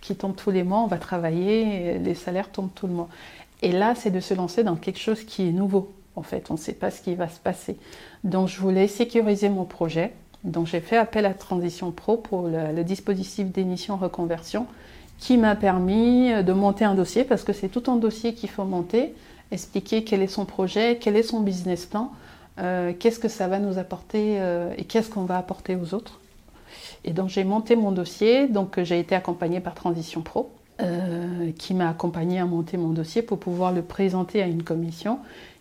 qui 0.00 0.16
tombe 0.16 0.35
tous 0.35 0.50
les 0.50 0.62
mois, 0.62 0.81
on 0.81 0.87
va 0.87 0.99
travailler, 0.99 1.99
les 1.99 2.14
salaires 2.14 2.50
tombent 2.50 2.73
tous 2.75 2.87
les 2.87 2.93
mois. 2.93 3.09
Et 3.63 3.73
là, 3.73 3.95
c'est 3.95 4.11
de 4.11 4.21
se 4.21 4.35
lancer 4.35 4.65
dans 4.65 4.77
quelque 4.77 4.99
chose 4.99 5.25
qui 5.25 5.49
est 5.49 5.53
nouveau. 5.53 5.93
En 6.17 6.23
fait, 6.23 6.51
on 6.51 6.55
ne 6.55 6.59
sait 6.59 6.75
pas 6.75 6.91
ce 6.91 7.01
qui 7.01 7.15
va 7.15 7.29
se 7.29 7.41
passer. 7.41 7.77
Donc, 8.23 8.49
je 8.49 8.61
voulais 8.61 8.89
sécuriser 8.89 9.49
mon 9.49 9.65
projet. 9.65 10.13
Donc, 10.45 10.67
j'ai 10.67 10.81
fait 10.81 10.97
appel 10.97 11.27
à 11.27 11.35
Transition 11.35 11.91
Pro 11.91 12.17
pour 12.17 12.49
le, 12.49 12.85
dispositif 12.85 13.51
d'émission 13.51 13.97
reconversion 13.97 14.67
qui 15.19 15.37
m'a 15.39 15.55
permis 15.57 16.31
de 16.43 16.53
monter 16.53 16.85
un 16.85 16.95
dossier 16.95 17.25
parce 17.25 17.45
que 17.45 17.53
c'est 17.53 17.69
tout 17.69 17.91
un 17.91 17.97
dossier 17.97 18.35
qu'il 18.35 18.51
faut 18.51 18.65
monter, 18.65 19.15
expliquer 19.51 20.05
quel 20.05 20.23
est 20.23 20.27
son 20.27 20.45
projet, 20.45 20.99
quel 21.01 21.17
est 21.17 21.23
son 21.23 21.41
business 21.41 21.87
plan, 21.87 22.13
euh, 22.59 22.93
qu'est-ce 22.99 23.19
que 23.19 23.29
ça 23.29 23.49
va 23.49 23.59
nous 23.59 23.79
apporter 23.79 24.41
euh, 24.41 24.73
et 24.77 24.85
qu'est-ce 24.85 25.11
qu'on 25.11 25.25
va 25.25 25.39
apporter 25.39 25.77
aux 25.77 25.95
autres. 25.95 26.21
Et 27.05 27.13
donc 27.13 27.29
j'ai 27.29 27.45
monté 27.45 27.77
mon 27.77 27.93
dossier, 27.93 28.49
donc 28.49 28.81
j'ai 28.83 28.99
été 28.99 29.15
accompagnée 29.15 29.61
par 29.61 29.75
Transition 29.75 30.23
Pro. 30.23 30.51
Euh, 30.81 31.52
qui 31.57 31.73
m'a 31.73 31.88
accompagné 31.88 32.40
à 32.40 32.47
monter 32.47 32.76
mon 32.76 32.88
dossier 32.88 33.23
pour 33.23 33.38
pouvoir 33.38 33.71
le 33.71 33.83
présenter 33.83 34.43
à 34.43 34.49
une 34.49 34.64
commission 34.64 35.21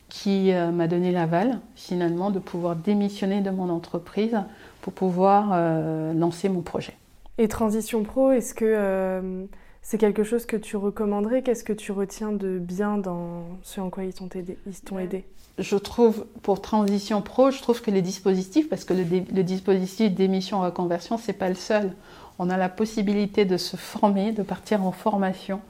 qui 0.10 0.52
euh, 0.52 0.72
m'a 0.72 0.88
donné 0.88 1.12
l'aval 1.12 1.60
finalement 1.76 2.32
de 2.32 2.40
pouvoir 2.40 2.76
démissionner 2.76 3.42
de 3.42 3.52
mon 3.52 3.70
entreprise 3.70 4.36
pour 4.82 4.92
pouvoir 4.92 5.52
euh, 5.54 6.14
lancer 6.14 6.50
mon 6.50 6.62
projet. 6.62 6.98
Et 7.38 7.48
Transition 7.48 8.02
Pro, 8.02 8.32
est-ce 8.32 8.56
que 8.56 9.48
c'est 9.84 10.00
quelque 10.00 10.24
chose 10.24 10.48
que 10.48 10.58
tu 10.58 10.78
recommanderais? 10.78 11.44
Qu'est-ce 11.44 11.64
que 11.64 11.74
tu 11.74 11.92
retiens 11.92 12.32
de 12.32 12.58
bien 12.58 12.98
dans 12.98 13.44
ce 13.62 13.82
en 13.82 13.92
quoi 13.92 14.06
ils 14.06 14.14
t'ont 14.16 14.30
aidé, 14.30 14.58
aidé? 15.00 15.26
Je 15.60 15.76
trouve, 15.76 16.26
pour 16.42 16.60
Transition 16.60 17.22
Pro, 17.22 17.52
je 17.52 17.62
trouve 17.62 17.84
que 17.84 17.92
les 17.92 18.02
dispositifs, 18.02 18.68
parce 18.68 18.84
que 18.84 18.96
le, 18.96 19.04
le 19.04 19.44
dispositif 19.44 20.12
d'émission 20.12 20.62
reconversion, 20.62 21.20
c'est 21.20 21.34
pas 21.34 21.50
le 21.50 21.56
seul 21.56 21.94
on 22.40 22.50
a 22.50 22.58
la 22.58 22.70
possibilité 22.70 23.46
de 23.46 23.58
se 23.58 23.78
former, 23.78 24.32
de 24.32 24.44
partir 24.44 24.84
en 24.86 24.92
formation. 24.92 25.62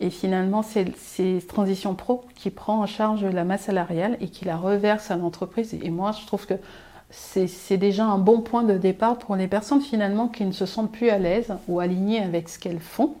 Et 0.00 0.10
finalement, 0.10 0.62
c'est 0.62 1.46
Transition 1.46 1.94
Pro 1.94 2.24
qui 2.34 2.50
prend 2.50 2.80
en 2.80 2.86
charge 2.86 3.24
la 3.24 3.44
masse 3.44 3.62
salariale 3.62 4.16
et 4.20 4.28
qui 4.28 4.44
la 4.44 4.56
reverse 4.56 5.10
à 5.10 5.16
l'entreprise. 5.16 5.76
Et 5.80 5.90
moi, 5.90 6.12
je 6.12 6.26
trouve 6.26 6.46
que 6.46 6.54
c'est 7.10 7.76
déjà 7.76 8.06
un 8.06 8.18
bon 8.18 8.40
point 8.40 8.62
de 8.62 8.76
départ 8.78 9.18
pour 9.18 9.36
les 9.36 9.46
personnes 9.46 9.82
finalement 9.82 10.28
qui 10.28 10.44
ne 10.44 10.52
se 10.52 10.66
sentent 10.66 10.90
plus 10.90 11.10
à 11.10 11.18
l'aise 11.18 11.54
ou 11.68 11.78
alignées 11.78 12.22
avec 12.22 12.48
ce 12.48 12.58
qu'elles 12.58 12.80
font, 12.80 13.14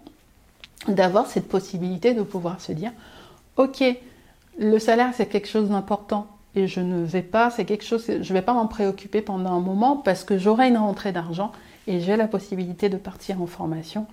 d'avoir 0.88 1.26
cette 1.26 1.48
possibilité 1.48 2.14
de 2.14 2.22
pouvoir 2.22 2.60
se 2.60 2.72
dire, 2.72 2.90
ok, 3.56 3.84
le 4.58 4.78
salaire 4.78 5.10
c'est 5.14 5.26
quelque 5.26 5.48
chose 5.48 5.68
d'important 5.68 6.26
et 6.54 6.66
je 6.66 6.80
ne 6.80 7.04
vais 7.04 7.22
pas, 7.22 7.50
c'est 7.50 7.64
quelque 7.64 7.84
chose, 7.84 8.04
je 8.20 8.32
vais 8.34 8.42
pas 8.42 8.54
m'en 8.54 8.66
préoccuper 8.66 9.20
pendant 9.20 9.52
un 9.52 9.60
moment 9.60 9.96
parce 9.96 10.24
que 10.24 10.38
j'aurai 10.38 10.68
une 10.68 10.78
rentrée 10.78 11.12
d'argent 11.12 11.52
et 11.86 12.00
j'ai 12.00 12.16
la 12.16 12.28
possibilité 12.28 12.88
de 12.88 12.96
partir 12.96 13.40
en 13.40 13.46
formation. 13.46 14.06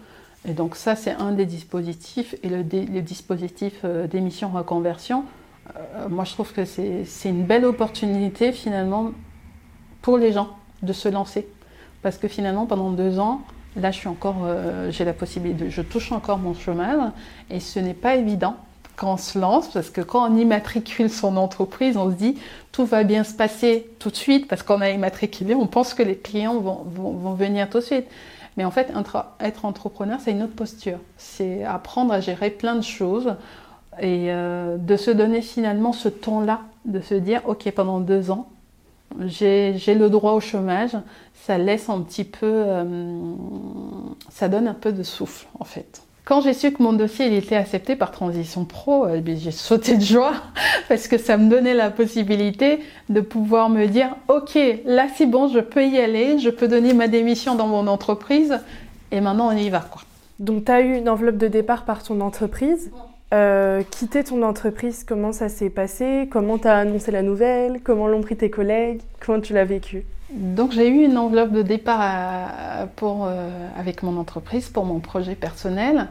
Et 0.48 0.54
donc 0.54 0.76
ça, 0.76 0.96
c'est 0.96 1.12
un 1.12 1.32
des 1.32 1.46
dispositifs. 1.46 2.36
Et 2.44 2.50
le, 2.50 2.64
dispositif 2.64 3.82
euh, 3.84 4.08
d'émission 4.08 4.50
reconversion, 4.50 5.26
euh, 5.76 6.10
moi 6.10 6.24
je 6.24 6.34
trouve 6.34 6.54
que 6.54 6.66
c'est 6.66 7.06
une 7.26 7.44
belle 7.44 7.66
opportunité 7.66 8.52
finalement 8.52 9.12
pour 10.02 10.18
les 10.18 10.32
gens 10.32 10.50
de 10.82 10.94
se 10.94 11.10
lancer. 11.10 11.48
Parce 12.02 12.18
que 12.18 12.28
finalement, 12.28 12.66
pendant 12.66 12.92
deux 12.92 13.20
ans, 13.20 13.42
là, 13.76 13.92
je 13.92 13.98
suis 13.98 14.08
encore, 14.08 14.44
euh, 14.44 14.90
j'ai 14.92 15.04
la 15.04 15.14
possibilité, 15.14 15.70
je 15.70 15.82
touche 15.82 16.12
encore 16.12 16.38
mon 16.38 16.54
chemin 16.54 17.14
et 17.50 17.60
ce 17.60 17.80
n'est 17.80 17.94
pas 17.94 18.16
évident 18.16 18.56
quand 19.00 19.14
on 19.14 19.18
se 19.18 19.40
lance, 19.40 19.70
parce 19.70 19.90
que 19.90 20.02
quand 20.02 20.30
on 20.30 20.36
immatricule 20.36 21.10
son 21.10 21.38
entreprise, 21.38 21.96
on 21.96 22.12
se 22.12 22.16
dit 22.16 22.38
tout 22.74 22.86
va 22.86 23.04
bien 23.06 23.24
se 23.24 23.34
passer 23.34 23.90
tout 23.98 24.10
de 24.10 24.16
suite, 24.16 24.48
parce 24.48 24.62
qu'on 24.62 24.82
a 24.82 24.90
immatriculé, 24.90 25.56
on 25.56 25.68
pense 25.68 25.94
que 25.94 26.04
les 26.04 26.18
clients 26.18 26.60
vont, 26.60 26.84
vont, 26.86 27.34
venir 27.34 27.70
tout 27.70 27.80
de 27.80 27.84
suite. 27.84 28.06
Mais 28.58 28.66
en 28.66 28.72
fait, 28.72 28.92
être 29.40 29.66
entrepreneur, 29.66 30.20
c'est 30.20 30.32
une 30.32 30.44
autre 30.44 30.56
posture. 30.56 30.98
C'est 31.18 31.64
apprendre 31.64 32.14
à 32.14 32.20
gérer 32.20 32.50
plein 32.50 32.76
de 32.76 32.82
choses 32.82 33.36
et 34.02 34.34
euh, 34.34 34.76
de 34.78 34.98
se 34.98 35.12
donner 35.12 35.42
finalement 35.42 35.94
ce 35.94 36.10
temps-là, 36.10 36.62
de 36.84 37.00
se 37.00 37.16
dire, 37.16 37.42
OK, 37.46 37.72
pendant 37.72 38.02
deux 38.02 38.32
ans, 38.32 38.50
j'ai 39.26 39.96
le 39.96 40.10
droit 40.10 40.34
au 40.34 40.42
chômage, 40.42 40.92
ça 41.46 41.58
laisse 41.58 41.90
un 41.90 42.02
petit 42.02 42.26
peu, 42.26 42.52
euh, 42.68 42.84
ça 44.30 44.50
donne 44.50 44.68
un 44.68 44.74
peu 44.74 44.92
de 44.92 45.04
souffle 45.04 45.48
en 45.58 45.64
fait. 45.64 46.02
Quand 46.26 46.42
j'ai 46.42 46.54
su 46.54 46.72
que 46.72 46.84
mon 46.84 46.94
dossier 46.94 47.28
il 47.28 47.34
était 47.34 47.56
accepté 47.56 47.96
par 47.96 48.12
Transition 48.12 48.66
Pro, 48.66 49.08
ben, 49.08 49.38
j'ai 49.38 49.52
sauté 49.52 49.98
de 49.98 50.04
joie 50.04 50.34
parce 50.88 51.08
que 51.08 51.18
ça 51.18 51.38
me 51.38 51.50
donnait 51.50 51.74
la 51.74 51.90
possibilité 51.90 52.80
de 53.10 53.22
pouvoir 53.22 53.70
me 53.70 53.88
dire 53.88 54.16
ok, 54.28 54.58
là 54.86 55.08
c'est 55.16 55.26
bon, 55.26 55.48
je 55.48 55.60
peux 55.60 55.86
y 55.86 55.98
aller, 55.98 56.38
je 56.40 56.50
peux 56.50 56.68
donner 56.68 56.94
ma 56.94 57.08
démission 57.08 57.56
dans 57.56 57.68
mon 57.68 57.88
entreprise 57.88 58.60
et 59.12 59.22
maintenant 59.22 59.50
on 59.50 59.58
y 59.58 59.70
va 59.70 59.80
quoi. 59.80 60.02
Donc 60.40 60.66
tu 60.66 60.72
as 60.72 60.82
eu 60.82 60.98
une 60.98 61.10
enveloppe 61.10 61.38
de 61.38 61.48
départ 61.48 61.84
par 61.84 62.04
ton 62.04 62.22
entreprise. 62.22 62.92
Euh, 63.32 63.84
quitter 63.92 64.24
ton 64.24 64.42
entreprise, 64.42 65.04
comment 65.04 65.32
ça 65.32 65.50
s'est 65.50 65.70
passé? 65.70 66.28
Comment 66.32 66.58
tu 66.58 66.68
as 66.68 66.78
annoncé 66.78 67.12
la 67.12 67.22
nouvelle? 67.22 67.82
Comment 67.84 68.08
l'ont 68.08 68.22
pris 68.22 68.36
tes 68.36 68.50
collègues? 68.50 69.02
Comment 69.20 69.40
tu 69.40 69.54
l'as 69.54 69.66
vécu? 69.66 70.04
Donc 70.32 70.72
j'ai 70.72 70.88
eu 70.88 71.06
une 71.06 71.18
enveloppe 71.18 71.52
de 71.52 71.62
départ 71.62 72.88
pour, 72.96 73.26
euh, 73.26 73.50
avec 73.78 74.04
mon 74.04 74.18
entreprise 74.18 74.70
pour 74.70 74.86
mon 74.86 75.00
projet 75.00 75.36
personnel. 75.36 76.08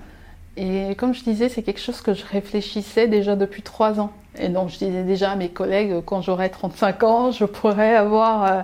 Et 0.57 0.97
comme 0.97 1.15
je 1.15 1.23
disais, 1.23 1.49
c'est 1.49 1.63
quelque 1.63 1.81
chose 1.81 2.01
que 2.01 2.15
je 2.15 2.25
réfléchissais 2.27 3.07
déjà 3.07 3.37
depuis 3.37 3.63
trois 3.63 4.01
ans. 4.01 4.11
Et 4.37 4.49
donc 4.49 4.71
je 4.71 4.79
disais 4.79 5.05
déjà 5.05 5.33
à 5.33 5.37
mes 5.37 5.51
collègues, 5.51 6.03
quand 6.05 6.21
j'aurai 6.21 6.51
35 6.51 7.03
ans, 7.05 7.31
je 7.31 7.45
pourrais 7.45 7.95
avoir 7.95 8.45
euh, 8.45 8.63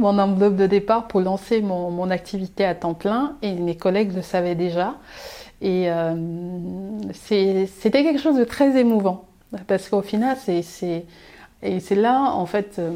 mon 0.00 0.18
enveloppe 0.18 0.56
de 0.56 0.66
départ 0.66 1.06
pour 1.06 1.20
lancer 1.20 1.60
mon, 1.60 1.90
mon, 1.90 2.10
activité 2.10 2.64
à 2.64 2.74
temps 2.74 2.94
plein. 2.94 3.36
Et 3.42 3.52
mes 3.52 3.76
collègues 3.76 4.14
le 4.14 4.22
savaient 4.22 4.56
déjà. 4.56 4.96
Et 5.60 5.90
euh, 5.90 6.14
c'était 7.12 8.02
quelque 8.02 8.20
chose 8.20 8.36
de 8.36 8.44
très 8.44 8.76
émouvant. 8.76 9.24
Parce 9.66 9.88
qu'au 9.88 10.02
final, 10.02 10.36
c'est 10.40 11.04
et 11.60 11.80
c'est 11.80 11.96
là, 11.96 12.32
en 12.34 12.46
fait, 12.46 12.76
euh, 12.78 12.92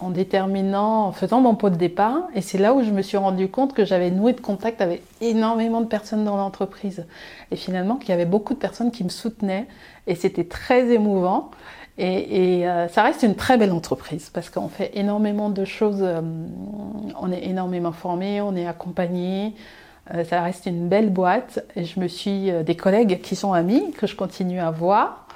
en 0.00 0.10
déterminant, 0.10 1.06
en 1.06 1.12
faisant 1.12 1.40
mon 1.40 1.54
pot 1.54 1.70
de 1.70 1.76
départ, 1.76 2.22
et 2.34 2.40
c'est 2.40 2.58
là 2.58 2.74
où 2.74 2.82
je 2.82 2.90
me 2.90 3.02
suis 3.02 3.16
rendu 3.16 3.48
compte 3.48 3.72
que 3.72 3.84
j'avais 3.84 4.10
noué 4.10 4.32
de 4.32 4.40
contact 4.40 4.80
avec 4.80 5.02
énormément 5.20 5.80
de 5.80 5.86
personnes 5.86 6.24
dans 6.24 6.36
l'entreprise. 6.36 7.06
Et 7.52 7.56
finalement, 7.56 7.96
qu'il 7.96 8.08
y 8.08 8.12
avait 8.12 8.26
beaucoup 8.26 8.54
de 8.54 8.58
personnes 8.58 8.90
qui 8.90 9.04
me 9.04 9.10
soutenaient, 9.10 9.68
et 10.08 10.16
c'était 10.16 10.44
très 10.44 10.88
émouvant. 10.88 11.52
Et, 11.98 12.66
euh, 12.66 12.88
ça 12.88 13.02
reste 13.02 13.22
une 13.22 13.36
très 13.36 13.58
belle 13.58 13.72
entreprise 13.72 14.30
parce 14.30 14.48
qu'on 14.48 14.68
fait 14.68 14.90
énormément 14.94 15.50
de 15.50 15.64
choses. 15.64 16.00
Euh, 16.00 16.20
on 17.20 17.30
est 17.30 17.44
énormément 17.46 17.92
formé, 17.92 18.40
on 18.40 18.56
est 18.56 18.66
accompagné. 18.66 19.54
ça 20.24 20.40
reste 20.42 20.66
une 20.66 20.88
belle 20.88 21.10
boîte. 21.10 21.62
Et 21.76 21.84
je 21.84 22.00
me 22.00 22.08
suis 22.08 22.50
des 22.64 22.74
collègues 22.74 23.20
qui 23.20 23.36
sont 23.36 23.52
amis 23.52 23.92
que 23.92 24.06
je 24.06 24.16
continue 24.16 24.60
à 24.60 24.70
voir 24.70 25.26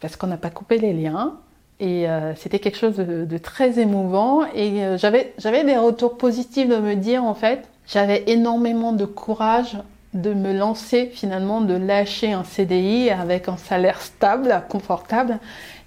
parce 0.00 0.16
qu'on 0.16 0.26
n'a 0.26 0.36
pas 0.36 0.50
coupé 0.50 0.78
les 0.78 0.92
liens. 0.92 1.38
Et 1.80 2.06
euh, 2.08 2.34
c'était 2.36 2.58
quelque 2.58 2.76
chose 2.76 2.96
de, 2.96 3.38
très 3.38 3.78
émouvant. 3.80 4.44
Et 4.54 4.84
euh, 4.84 4.98
j'avais, 4.98 5.32
des 5.64 5.76
retours 5.78 6.18
positifs 6.18 6.68
de 6.68 6.76
me 6.76 6.94
dire, 6.94 7.24
en 7.24 7.34
fait, 7.34 7.66
j'avais 7.86 8.24
énormément 8.26 8.92
de 8.92 9.06
courage 9.06 9.78
de 10.12 10.34
me 10.34 10.52
lancer 10.52 11.06
finalement, 11.06 11.60
de 11.60 11.74
lâcher 11.74 12.32
un 12.32 12.44
CDI 12.44 13.10
avec 13.10 13.48
un 13.48 13.56
salaire 13.56 14.00
stable, 14.00 14.62
confortable, 14.68 15.38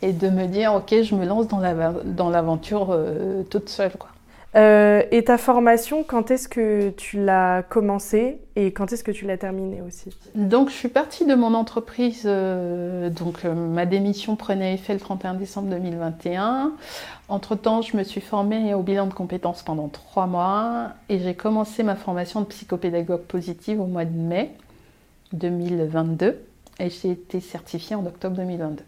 et 0.02 0.14
de 0.14 0.30
me 0.30 0.48
dire, 0.48 0.74
ok, 0.74 1.02
je 1.04 1.14
me 1.14 1.26
lance 1.26 1.48
dans, 1.48 1.60
la, 1.60 1.94
dans 2.06 2.30
l'aventure 2.30 2.88
euh, 2.92 3.44
toute 3.44 3.70
seule. 3.70 3.92
Quoi. 3.92 4.10
Euh, 4.56 5.02
et 5.10 5.24
ta 5.24 5.38
formation, 5.38 6.04
quand 6.04 6.30
est-ce 6.30 6.48
que 6.48 6.92
tu 6.92 7.24
l'as 7.24 7.64
commencée 7.64 8.40
et 8.56 8.72
quand 8.72 8.94
est-ce 8.94 9.04
que 9.04 9.12
tu 9.12 9.26
l'as 9.26 9.38
terminée 9.38 9.82
aussi? 9.82 10.12
Donc, 10.36 10.70
je 10.70 10.76
suis 10.76 10.90
partie 10.90 11.26
de 11.26 11.34
mon 11.34 11.56
entreprise. 11.56 12.24
Euh, 12.26 13.10
donc, 13.10 13.46
euh, 13.46 13.54
ma 13.54 13.86
démission 13.86 14.36
prenait 14.36 14.76
effet 14.76 14.94
le 14.94 15.00
31 15.00 15.34
décembre 15.36 15.70
2021. 15.70 16.74
Entre-temps, 17.30 17.82
je 17.82 17.98
me 17.98 18.04
suis 18.04 18.22
formée 18.22 18.76
au 18.76 18.84
bilan 18.84 19.08
de 19.08 19.14
compétences 19.14 19.64
pendant 19.64 19.88
trois 19.88 20.28
mois 20.28 20.90
et 21.10 21.18
j'ai 21.18 21.34
commencé 21.34 21.82
ma 21.82 21.96
formation 21.96 22.42
de 22.42 22.46
psychopédagogue 22.46 23.22
positive 23.22 23.82
au 23.82 23.88
mois 23.88 24.06
de 24.06 24.16
mai 24.16 24.52
2022 25.32 26.40
et 26.80 26.90
j'ai 26.90 27.12
été 27.12 27.40
certifiée 27.40 27.96
en 27.96 28.06
octobre 28.06 28.36
2022. 28.36 28.84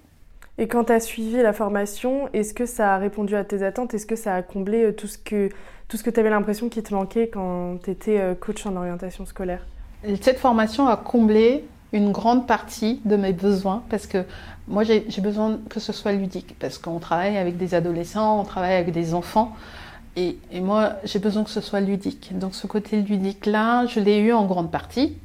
Et 0.57 0.67
quand 0.67 0.85
tu 0.85 0.93
as 0.93 1.01
suivi 1.01 1.35
la 1.41 1.51
formation, 1.51 2.29
est-ce 2.31 2.53
que 2.53 2.65
ça 2.65 2.95
a 2.95 2.97
répondu 2.97 3.35
à 3.35 3.43
tes 3.43 3.61
attentes? 3.61 3.93
Est-ce 3.93 4.05
que 4.05 4.15
ça 4.15 4.35
a 4.35 4.41
comblé 4.41 4.85
euh, 4.85 4.91
tout 4.93 5.07
ce 5.07 5.17
que, 5.17 5.49
tu 5.87 6.19
avais 6.19 6.29
l'impression 6.29 6.69
qui 6.69 6.81
te 6.81 6.93
manquait 6.93 7.27
quand 7.27 7.77
tu 7.83 7.91
étais 7.91 8.19
euh, 8.19 8.35
coach 8.35 8.65
en 8.65 8.75
orientation 8.77 9.25
scolaire? 9.25 9.65
Cette 10.21 10.39
formation 10.39 10.87
a 10.87 10.95
comblé 10.95 11.65
une 11.91 12.11
grande 12.11 12.47
partie 12.47 13.01
de 13.03 13.17
mes 13.17 13.33
besoins 13.33 13.83
parce 13.89 14.07
que 14.07 14.23
moi 14.67 14.83
j'ai 14.83 15.21
besoin 15.21 15.59
que 15.69 15.79
ce 15.79 15.93
soit 15.93 16.11
ludique 16.11 16.55
parce 16.59 16.77
qu'on 16.77 16.99
travaille 16.99 17.37
avec 17.37 17.57
des 17.57 17.73
adolescents, 17.73 18.39
on 18.39 18.43
travaille 18.43 18.75
avec 18.75 18.91
des 18.91 19.13
enfants 19.13 19.55
et 20.17 20.37
moi 20.53 20.93
j'ai 21.05 21.19
besoin 21.19 21.43
que 21.43 21.49
ce 21.49 21.61
soit 21.61 21.79
ludique. 21.79 22.37
Donc 22.37 22.53
ce 22.53 22.67
côté 22.67 23.01
ludique 23.01 23.45
là, 23.45 23.85
je 23.85 23.99
l'ai 23.99 24.19
eu 24.19 24.33
en 24.33 24.45
grande 24.45 24.71
partie 24.71 25.17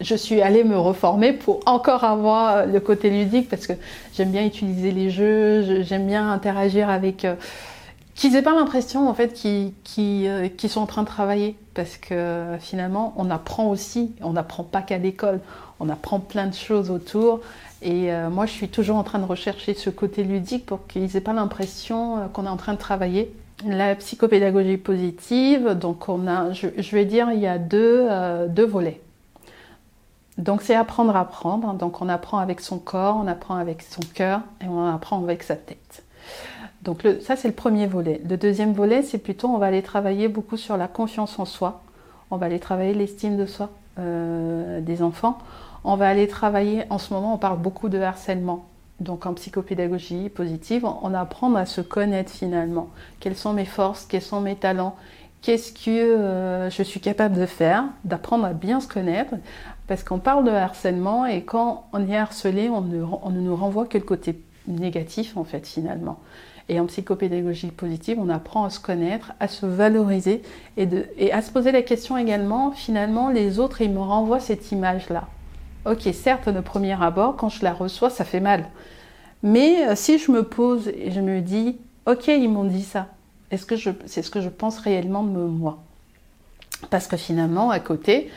je 0.00 0.14
suis 0.14 0.40
allée 0.40 0.64
me 0.64 0.78
reformer 0.78 1.32
pour 1.32 1.60
encore 1.66 2.04
avoir 2.04 2.66
le 2.66 2.80
côté 2.80 3.10
ludique 3.10 3.48
parce 3.48 3.66
que 3.66 3.74
j'aime 4.14 4.30
bien 4.30 4.44
utiliser 4.44 4.90
les 4.92 5.10
jeux, 5.10 5.82
j'aime 5.82 6.06
bien 6.06 6.30
interagir 6.30 6.88
avec. 6.88 7.24
Euh, 7.24 7.34
qu'ils 8.14 8.36
aient 8.36 8.42
pas 8.42 8.54
l'impression 8.54 9.08
en 9.08 9.14
fait 9.14 9.32
qu'ils 9.32 9.72
euh, 10.26 10.48
sont 10.68 10.80
en 10.80 10.86
train 10.86 11.02
de 11.02 11.06
travailler 11.06 11.56
parce 11.72 11.96
que 11.96 12.56
finalement 12.58 13.14
on 13.16 13.30
apprend 13.30 13.68
aussi, 13.68 14.12
on 14.20 14.32
n'apprend 14.32 14.62
pas 14.62 14.82
qu'à 14.82 14.98
l'école, 14.98 15.40
on 15.78 15.88
apprend 15.88 16.20
plein 16.20 16.46
de 16.46 16.54
choses 16.54 16.90
autour. 16.90 17.40
Et 17.80 18.12
euh, 18.12 18.28
moi 18.28 18.44
je 18.44 18.52
suis 18.52 18.68
toujours 18.68 18.96
en 18.96 19.04
train 19.04 19.20
de 19.20 19.24
rechercher 19.24 19.72
ce 19.72 19.88
côté 19.88 20.22
ludique 20.22 20.66
pour 20.66 20.86
qu'ils 20.86 21.16
aient 21.16 21.22
pas 21.22 21.32
l'impression 21.32 22.28
qu'on 22.32 22.44
est 22.44 22.50
en 22.50 22.58
train 22.58 22.74
de 22.74 22.78
travailler. 22.78 23.32
La 23.66 23.94
psychopédagogie 23.94 24.78
positive, 24.78 25.70
donc 25.70 26.08
on 26.08 26.26
a, 26.26 26.52
je, 26.52 26.96
vais 26.96 27.04
dire, 27.04 27.30
il 27.32 27.40
y 27.40 27.46
a 27.46 27.58
deux, 27.58 28.08
deux 28.48 28.64
volets. 28.64 29.00
Donc 30.40 30.62
c'est 30.62 30.74
apprendre 30.74 31.14
à 31.14 31.20
apprendre. 31.20 31.74
Donc 31.74 32.00
on 32.00 32.08
apprend 32.08 32.38
avec 32.38 32.60
son 32.60 32.78
corps, 32.78 33.16
on 33.22 33.26
apprend 33.26 33.56
avec 33.56 33.82
son 33.82 34.00
cœur 34.14 34.40
et 34.62 34.66
on 34.66 34.86
apprend 34.86 35.22
avec 35.22 35.42
sa 35.42 35.54
tête. 35.54 36.02
Donc 36.82 37.06
ça 37.20 37.36
c'est 37.36 37.48
le 37.48 37.54
premier 37.54 37.86
volet. 37.86 38.20
Le 38.28 38.36
deuxième 38.36 38.72
volet 38.72 39.02
c'est 39.02 39.18
plutôt 39.18 39.48
on 39.48 39.58
va 39.58 39.66
aller 39.66 39.82
travailler 39.82 40.28
beaucoup 40.28 40.56
sur 40.56 40.76
la 40.76 40.88
confiance 40.88 41.38
en 41.38 41.44
soi. 41.44 41.82
On 42.30 42.36
va 42.36 42.46
aller 42.46 42.60
travailler 42.60 42.94
l'estime 42.94 43.36
de 43.36 43.44
soi 43.44 43.70
euh, 43.98 44.80
des 44.80 45.02
enfants. 45.02 45.38
On 45.84 45.96
va 45.96 46.08
aller 46.08 46.28
travailler, 46.28 46.84
en 46.90 46.98
ce 46.98 47.12
moment 47.12 47.34
on 47.34 47.38
parle 47.38 47.58
beaucoup 47.58 47.88
de 47.88 47.98
harcèlement. 47.98 48.66
Donc 49.00 49.24
en 49.26 49.34
psychopédagogie 49.34 50.28
positive, 50.28 50.84
on 50.84 51.14
apprend 51.14 51.54
à 51.54 51.66
se 51.66 51.80
connaître 51.80 52.30
finalement. 52.30 52.88
Quelles 53.18 53.36
sont 53.36 53.52
mes 53.52 53.64
forces, 53.64 54.04
quels 54.04 54.22
sont 54.22 54.42
mes 54.42 54.56
talents, 54.56 54.94
qu'est-ce 55.42 55.72
que 55.72 55.90
euh, 55.90 56.70
je 56.70 56.82
suis 56.82 57.00
capable 57.00 57.36
de 57.38 57.46
faire, 57.46 57.84
d'apprendre 58.04 58.44
à 58.44 58.52
bien 58.52 58.80
se 58.80 58.88
connaître, 58.88 59.34
parce 59.90 60.04
qu'on 60.04 60.20
parle 60.20 60.44
de 60.44 60.52
harcèlement 60.52 61.26
et 61.26 61.42
quand 61.42 61.88
on 61.92 62.08
est 62.08 62.16
harcelé, 62.16 62.68
on 62.68 62.80
ne, 62.80 63.40
nous 63.40 63.56
renvoie 63.56 63.86
que 63.86 63.98
le 63.98 64.04
côté 64.04 64.40
négatif 64.68 65.36
en 65.36 65.42
fait 65.42 65.66
finalement. 65.66 66.20
Et 66.68 66.78
en 66.78 66.86
psychopédagogie 66.86 67.72
positive, 67.72 68.16
on 68.20 68.28
apprend 68.28 68.64
à 68.64 68.70
se 68.70 68.78
connaître, 68.78 69.32
à 69.40 69.48
se 69.48 69.66
valoriser 69.66 70.42
et 70.76 71.32
à 71.32 71.42
se 71.42 71.50
poser 71.50 71.72
la 71.72 71.82
question 71.82 72.16
également, 72.16 72.70
finalement, 72.70 73.30
les 73.30 73.58
autres, 73.58 73.80
ils 73.80 73.90
me 73.90 73.98
renvoient 73.98 74.38
cette 74.38 74.70
image-là. 74.70 75.26
Ok, 75.84 76.08
certes, 76.12 76.48
de 76.48 76.60
premier 76.60 77.02
abord, 77.02 77.34
quand 77.34 77.48
je 77.48 77.64
la 77.64 77.72
reçois, 77.72 78.10
ça 78.10 78.24
fait 78.24 78.38
mal. 78.38 78.66
Mais 79.42 79.88
euh, 79.88 79.96
si 79.96 80.18
je 80.18 80.30
me 80.30 80.44
pose 80.44 80.86
et 80.86 81.10
je 81.10 81.20
me 81.20 81.40
dis, 81.40 81.78
ok, 82.06 82.28
ils 82.28 82.48
m'ont 82.48 82.62
dit 82.62 82.84
ça, 82.84 83.08
est-ce 83.50 83.66
que 83.66 83.74
c'est 84.06 84.22
ce 84.22 84.30
que 84.30 84.40
je 84.40 84.50
pense 84.50 84.78
réellement 84.78 85.24
de 85.24 85.40
moi? 85.40 85.82
Parce 86.90 87.08
que 87.08 87.16
finalement, 87.16 87.70
à 87.70 87.80
côté, 87.80 88.30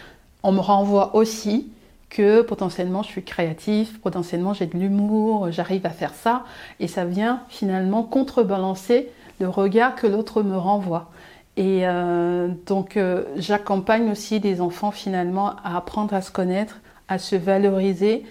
on 0.43 0.51
me 0.51 0.59
renvoie 0.59 1.15
aussi 1.15 1.69
que 2.09 2.41
potentiellement 2.41 3.01
je 3.01 3.07
suis 3.07 3.23
créatif, 3.23 3.99
potentiellement 3.99 4.53
j'ai 4.53 4.67
de 4.67 4.77
l'humour, 4.77 5.51
j'arrive 5.51 5.85
à 5.85 5.89
faire 5.89 6.13
ça, 6.13 6.43
et 6.79 6.87
ça 6.87 7.05
vient 7.05 7.41
finalement 7.49 8.03
contrebalancer 8.03 9.09
le 9.39 9.49
regard 9.49 9.95
que 9.95 10.05
l'autre 10.05 10.43
me 10.43 10.55
renvoie. 10.55 11.09
Et 11.57 11.87
euh, 11.87 12.49
donc 12.67 12.97
euh, 12.97 13.23
j'accompagne 13.35 14.11
aussi 14.11 14.39
des 14.39 14.61
enfants 14.61 14.91
finalement 14.91 15.55
à 15.63 15.77
apprendre 15.77 16.13
à 16.13 16.21
se 16.21 16.31
connaître, 16.31 16.79
à 17.07 17.17
se 17.17 17.35
valoriser, 17.35 18.23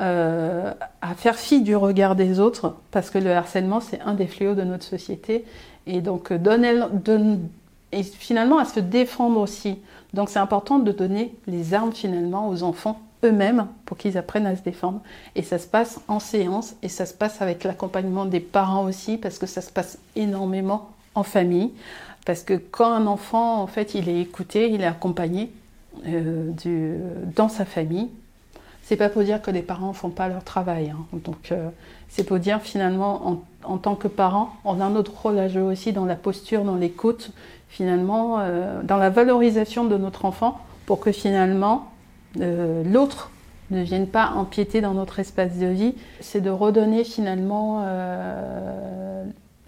euh, 0.00 0.72
à 1.00 1.14
faire 1.14 1.36
fi 1.36 1.62
du 1.62 1.76
regard 1.76 2.16
des 2.16 2.40
autres, 2.40 2.76
parce 2.90 3.10
que 3.10 3.18
le 3.18 3.32
harcèlement 3.32 3.80
c'est 3.80 4.00
un 4.00 4.14
des 4.14 4.26
fléaux 4.26 4.54
de 4.54 4.62
notre 4.62 4.84
société, 4.84 5.44
et 5.86 6.00
donc 6.00 6.32
donner, 6.32 6.74
et 7.92 8.02
finalement 8.02 8.58
à 8.58 8.64
se 8.64 8.80
défendre 8.80 9.40
aussi. 9.40 9.78
Donc 10.14 10.30
c'est 10.30 10.38
important 10.38 10.78
de 10.78 10.92
donner 10.92 11.34
les 11.46 11.74
armes 11.74 11.92
finalement 11.92 12.48
aux 12.48 12.62
enfants 12.62 13.00
eux-mêmes 13.24 13.66
pour 13.84 13.96
qu'ils 13.96 14.16
apprennent 14.16 14.46
à 14.46 14.56
se 14.56 14.62
défendre. 14.62 15.00
Et 15.34 15.42
ça 15.42 15.58
se 15.58 15.66
passe 15.66 16.00
en 16.08 16.20
séance 16.20 16.74
et 16.82 16.88
ça 16.88 17.06
se 17.06 17.14
passe 17.14 17.42
avec 17.42 17.64
l'accompagnement 17.64 18.24
des 18.24 18.40
parents 18.40 18.84
aussi 18.84 19.18
parce 19.18 19.38
que 19.38 19.46
ça 19.46 19.60
se 19.60 19.70
passe 19.70 19.98
énormément 20.16 20.90
en 21.14 21.22
famille. 21.22 21.72
Parce 22.24 22.42
que 22.42 22.54
quand 22.54 22.92
un 22.92 23.06
enfant, 23.06 23.62
en 23.62 23.66
fait, 23.66 23.94
il 23.94 24.08
est 24.08 24.20
écouté, 24.20 24.70
il 24.70 24.82
est 24.82 24.86
accompagné 24.86 25.50
euh, 26.06 26.52
dans 27.34 27.48
sa 27.48 27.64
famille, 27.64 28.08
c'est 28.88 28.96
pas 28.96 29.10
pour 29.10 29.22
dire 29.22 29.42
que 29.42 29.50
les 29.50 29.60
parents 29.60 29.92
font 29.92 30.08
pas 30.08 30.28
leur 30.28 30.42
travail. 30.44 30.88
Hein. 30.88 31.04
Donc 31.12 31.52
euh, 31.52 31.68
c'est 32.08 32.24
pour 32.24 32.38
dire 32.38 32.62
finalement 32.62 33.28
en, 33.28 33.42
en, 33.64 33.76
tant 33.76 33.94
que 33.94 34.08
parent, 34.08 34.54
on 34.64 34.80
a 34.80 34.84
un 34.86 34.96
autre 34.96 35.12
rôle 35.14 35.38
à 35.38 35.46
jouer 35.46 35.60
aussi 35.60 35.92
dans 35.92 36.06
la 36.06 36.16
posture, 36.16 36.64
dans 36.64 36.74
l'écoute, 36.74 37.32
finalement, 37.68 38.38
euh, 38.40 38.80
dans 38.82 38.96
la 38.96 39.10
valorisation 39.10 39.84
de 39.84 39.98
notre 39.98 40.24
enfant 40.24 40.58
pour 40.86 41.00
que 41.00 41.12
finalement 41.12 41.90
euh, 42.40 42.82
l'autre 42.82 43.30
ne 43.70 43.82
vienne 43.82 44.06
pas 44.06 44.32
empiéter 44.34 44.80
dans 44.80 44.94
notre 44.94 45.18
espace 45.18 45.58
de 45.58 45.66
vie. 45.66 45.94
C'est 46.20 46.40
de 46.40 46.48
redonner 46.48 47.04
finalement, 47.04 47.84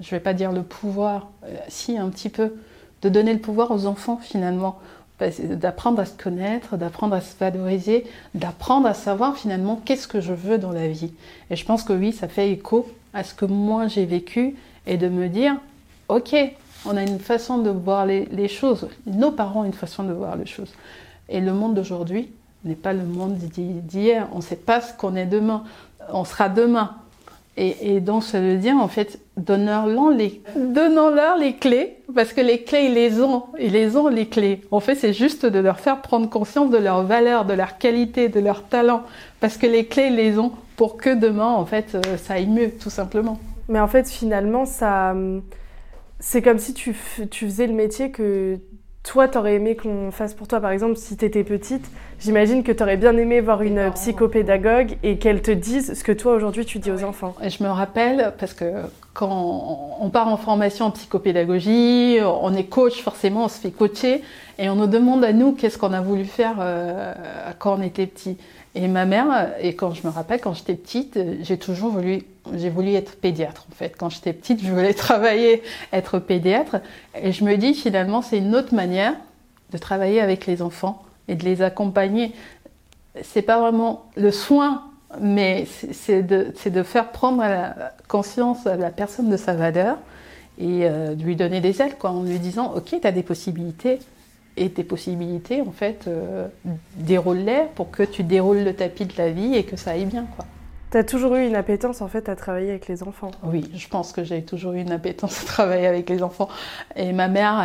je 0.01 0.11
vais 0.11 0.21
pas 0.21 0.33
dire 0.33 0.51
le 0.51 0.63
pouvoir, 0.63 1.29
si 1.69 1.99
un 1.99 2.09
petit 2.09 2.31
peu, 2.31 2.55
de 3.03 3.11
donner 3.11 3.35
le 3.35 3.41
pouvoir 3.41 3.71
aux 3.71 3.85
enfants 3.85 4.17
finalement 4.17 4.79
d'apprendre 5.21 6.01
à 6.01 6.05
se 6.05 6.17
connaître, 6.17 6.77
d'apprendre 6.77 7.15
à 7.15 7.21
se 7.21 7.37
valoriser, 7.39 8.05
d'apprendre 8.35 8.87
à 8.87 8.95
savoir 8.95 9.37
finalement 9.37 9.81
qu'est-ce 9.85 10.09
que 10.09 10.21
je 10.21 10.33
veux 10.33 10.59
dans 10.59 10.73
la 10.73 10.89
vie. 10.89 11.13
Et 11.51 11.57
je 11.57 11.65
pense 11.65 11.83
que 11.83 11.93
oui, 11.93 12.13
ça 12.13 12.29
fait 12.29 12.51
écho 12.51 12.87
à 13.13 13.25
ce 13.25 13.35
que 13.35 13.45
moi 13.45 13.89
j'ai 13.89 14.07
vécu 14.07 14.57
et 14.87 14.97
de 14.97 15.09
me 15.09 15.29
dire, 15.29 15.57
ok, 16.09 16.35
on 16.87 16.97
a 16.97 17.03
une 17.03 17.19
façon 17.19 17.59
de 17.59 17.71
voir 17.71 18.07
les, 18.07 18.49
choses. 18.49 18.89
Nos 19.07 19.31
parents 19.31 19.61
ont 19.61 19.65
une 19.65 19.73
façon 19.73 20.05
de 20.05 20.13
voir 20.13 20.37
les 20.37 20.47
choses. 20.47 20.73
Et 21.29 21.41
le 21.41 21.53
monde 21.53 21.75
d'aujourd'hui 21.75 22.31
n'est 22.65 22.75
pas 22.75 22.93
le 22.93 23.05
monde 23.05 23.37
d'hier. 23.37 24.29
On 24.33 24.39
ne 24.39 24.43
sait 24.43 24.57
pas 24.57 24.81
ce 24.81 24.95
qu'on 24.95 25.15
est 25.17 25.27
demain. 25.27 25.65
On 26.13 26.25
sera 26.25 26.49
demain. 26.49 26.97
Et, 27.63 28.01
donc, 28.01 28.25
ça 28.25 28.41
veut 28.41 28.57
dire, 28.57 28.77
en 28.77 28.89
fait, 28.89 29.21
donnons-leur 29.37 30.11
les, 30.11 30.41
donnons-leur 30.57 31.37
les 31.37 31.57
clés, 31.57 31.99
parce 32.15 32.33
que 32.33 32.41
les 32.41 32.63
clés, 32.63 32.87
ils 32.87 32.95
les 32.95 33.21
ont. 33.21 33.45
Ils 33.59 33.73
les 33.73 33.99
ont, 33.99 34.09
les 34.09 34.27
clés. 34.27 34.63
En 34.71 34.81
fait, 34.81 34.95
c'est 34.95 35.13
juste 35.13 35.45
de 35.45 35.59
leur 35.59 35.79
faire 35.79 36.01
prendre 36.01 36.31
conscience 36.31 36.71
de 36.71 36.79
leur 36.79 37.03
valeur, 37.03 37.45
de 37.45 37.53
leur 37.53 37.77
qualité, 37.77 38.31
de 38.31 38.41
leur 38.41 38.67
talent. 38.67 39.03
Parce 39.41 39.59
que 39.59 39.67
les 39.67 39.85
clés, 39.85 40.07
ils 40.07 40.17
les 40.17 40.39
ont 40.39 40.53
pour 40.77 40.97
que 40.97 41.15
demain, 41.15 41.49
en 41.49 41.67
fait, 41.67 41.95
euh, 41.95 42.17
ça 42.17 42.35
aille 42.35 42.47
mieux, 42.47 42.71
tout 42.71 42.89
simplement. 42.89 43.39
Mais 43.69 43.79
en 43.79 43.89
fait, 43.89 44.09
finalement, 44.09 44.65
ça 44.65 45.11
hum, 45.11 45.43
c'est 46.21 46.43
comme 46.43 46.59
si 46.59 46.75
tu, 46.75 46.95
tu, 47.31 47.47
faisais 47.47 47.67
le 47.67 47.75
métier 47.75 48.11
que 48.11 48.59
toi, 49.03 49.29
t'aurais 49.29 49.55
aimé 49.55 49.77
qu'on 49.77 50.11
fasse 50.11 50.35
pour 50.35 50.47
toi. 50.47 50.61
Par 50.61 50.71
exemple, 50.71 50.97
si 50.97 51.17
t'étais 51.17 51.43
petite, 51.43 51.91
j'imagine 52.19 52.63
que 52.63 52.71
t'aurais 52.71 52.99
bien 52.99 53.17
aimé 53.17 53.41
voir 53.41 53.63
une 53.63 53.91
psychopédagogue 53.93 54.99
et 55.03 55.17
qu'elle 55.19 55.41
te 55.41 55.51
dise 55.51 55.99
ce 55.99 56.05
que 56.05 56.13
toi, 56.13 56.35
aujourd'hui, 56.35 56.67
tu 56.67 56.79
dis 56.79 56.91
aux 56.91 57.03
enfants. 57.03 57.35
Et 57.43 57.49
je 57.49 57.63
me 57.63 57.69
rappelle, 57.69 58.35
parce 58.39 58.53
que 58.53 58.65
quand 59.15 59.97
on 60.01 60.11
part 60.11 60.29
en 60.29 60.37
formation 60.37 60.87
en 60.87 60.91
psychopédagogie, 60.91 62.19
on 62.23 62.55
est 62.55 62.65
coach, 62.65 63.01
forcément, 63.01 63.45
on 63.45 63.49
se 63.49 63.59
fait 63.59 63.71
coacher, 63.71 64.23
et 64.59 64.69
on 64.69 64.77
nous 64.77 64.87
demande 64.87 65.25
à 65.25 65.33
nous 65.33 65.53
qu'est-ce 65.53 65.79
qu'on 65.79 65.95
a 65.95 66.03
voulu 66.03 66.27
faire 66.27 66.57
euh, 66.61 67.15
quand 67.59 67.79
on 67.79 67.83
était 67.83 68.07
petit. 68.07 68.37
Et 68.75 68.87
ma 68.87 69.07
mère, 69.07 69.55
et 69.61 69.75
quand 69.75 69.95
je 69.95 70.07
me 70.07 70.13
rappelle, 70.13 70.41
quand 70.41 70.53
j'étais 70.53 70.75
petite, 70.75 71.19
j'ai 71.43 71.59
toujours 71.59 71.91
voulu, 71.91 72.23
j'ai 72.57 72.71
voulu 72.71 72.93
être 72.95 73.17
pédiatre 73.17 73.67
en 73.71 73.75
fait. 73.75 73.95
Quand 73.97 74.11
j'étais 74.11 74.33
petite, 74.33 74.63
je 74.63 74.71
voulais 74.71 74.95
travailler, 75.09 75.63
être 75.93 76.19
pédiatre. 76.19 76.77
Et 77.21 77.33
je 77.33 77.45
me 77.45 77.57
dis 77.57 77.75
finalement, 77.75 78.23
c'est 78.23 78.39
une 78.39 78.55
autre 78.55 78.75
manière 78.75 79.15
de 79.73 79.79
travailler 79.79 80.21
avec 80.21 80.47
les 80.47 80.63
enfants 80.63 81.03
et 81.29 81.35
de 81.35 81.45
les 81.45 81.63
accompagner. 81.63 82.33
C'est 83.23 83.43
pas 83.43 83.61
vraiment 83.61 84.07
le 84.17 84.31
soin, 84.31 84.85
mais 85.21 85.67
c'est 85.67 86.23
de, 86.23 86.83
faire 86.83 87.11
prendre 87.11 87.45
conscience 88.09 88.67
à 88.67 88.77
la 88.77 88.91
personne 88.91 89.29
de 89.29 89.37
sa 89.37 89.55
valeur 89.55 89.99
et 90.59 90.85
euh, 90.85 91.15
de 91.15 91.23
lui 91.23 91.37
donner 91.37 91.61
des 91.61 91.81
ailes, 91.83 91.97
quoi, 91.99 92.11
en 92.11 92.23
lui 92.23 92.39
disant 92.39 92.75
Ok, 92.77 92.97
tu 93.01 93.07
as 93.07 93.13
des 93.13 93.23
possibilités, 93.23 93.99
et 94.57 94.71
tes 94.71 94.85
possibilités, 94.85 95.63
en 95.63 95.73
fait, 95.73 96.07
euh, 96.07 96.49
déroule-les 96.97 97.65
pour 97.75 97.91
que 97.91 98.03
tu 98.03 98.23
déroules 98.23 98.63
le 98.63 98.75
tapis 98.75 99.07
de 99.07 99.15
la 99.17 99.31
vie 99.31 99.55
et 99.55 99.65
que 99.65 99.77
ça 99.77 99.93
aille 99.93 100.05
bien, 100.05 100.27
quoi. 100.37 100.45
Tu 100.91 100.97
as 100.97 101.05
toujours 101.05 101.37
eu 101.37 101.47
une 101.47 101.55
appétence 101.55 102.01
en 102.01 102.09
fait 102.09 102.29
à 102.29 102.35
travailler 102.35 102.71
avec 102.71 102.89
les 102.89 103.05
enfants. 103.05 103.31
Oui, 103.45 103.71
je 103.75 103.87
pense 103.87 104.13
que 104.13 104.25
j'ai 104.25 104.43
toujours 104.43 104.73
eu 104.73 104.81
une 104.81 104.91
appétence 104.91 105.43
à 105.43 105.47
travailler 105.47 105.87
avec 105.87 106.11
les 106.11 106.23
enfants. 106.23 106.49
Et 106.97 107.13
ma 107.13 107.29
mère, 107.29 107.65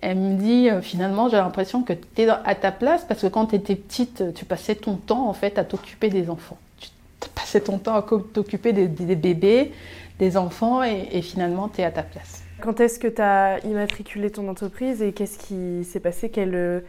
elle, 0.00 0.16
me 0.16 0.36
dit 0.36 0.68
euh, 0.68 0.82
finalement, 0.82 1.28
j'ai 1.28 1.36
l'impression 1.36 1.82
que 1.82 1.92
tu 1.92 2.22
es 2.22 2.28
à 2.28 2.54
ta 2.56 2.72
place 2.72 3.04
parce 3.04 3.22
que 3.22 3.28
quand 3.28 3.46
tu 3.46 3.56
étais 3.56 3.76
petite, 3.76 4.34
tu 4.34 4.44
passais 4.44 4.74
ton 4.74 4.96
temps 4.96 5.28
en 5.28 5.32
fait 5.32 5.58
à 5.58 5.64
t'occuper 5.64 6.08
des 6.08 6.28
enfants. 6.28 6.58
Tu 6.80 7.28
passais 7.34 7.60
ton 7.60 7.78
temps 7.78 7.94
à 7.94 8.02
t'occuper 8.02 8.72
des, 8.72 8.88
bébés, 8.88 9.72
des 10.18 10.36
enfants 10.36 10.82
et, 10.82 11.08
et 11.12 11.22
finalement 11.22 11.68
tu 11.68 11.82
es 11.82 11.84
à 11.84 11.92
ta 11.92 12.02
place. 12.02 12.42
Quand 12.60 12.80
est-ce 12.80 12.98
que 12.98 13.08
tu 13.08 13.22
as 13.22 13.64
immatriculé 13.64 14.30
ton 14.30 14.48
entreprise 14.48 15.02
et 15.02 15.12
qu'est-ce 15.12 15.38
qui 15.38 15.84
s'est 15.84 16.00
passé? 16.00 16.30
Quelle 16.30 16.82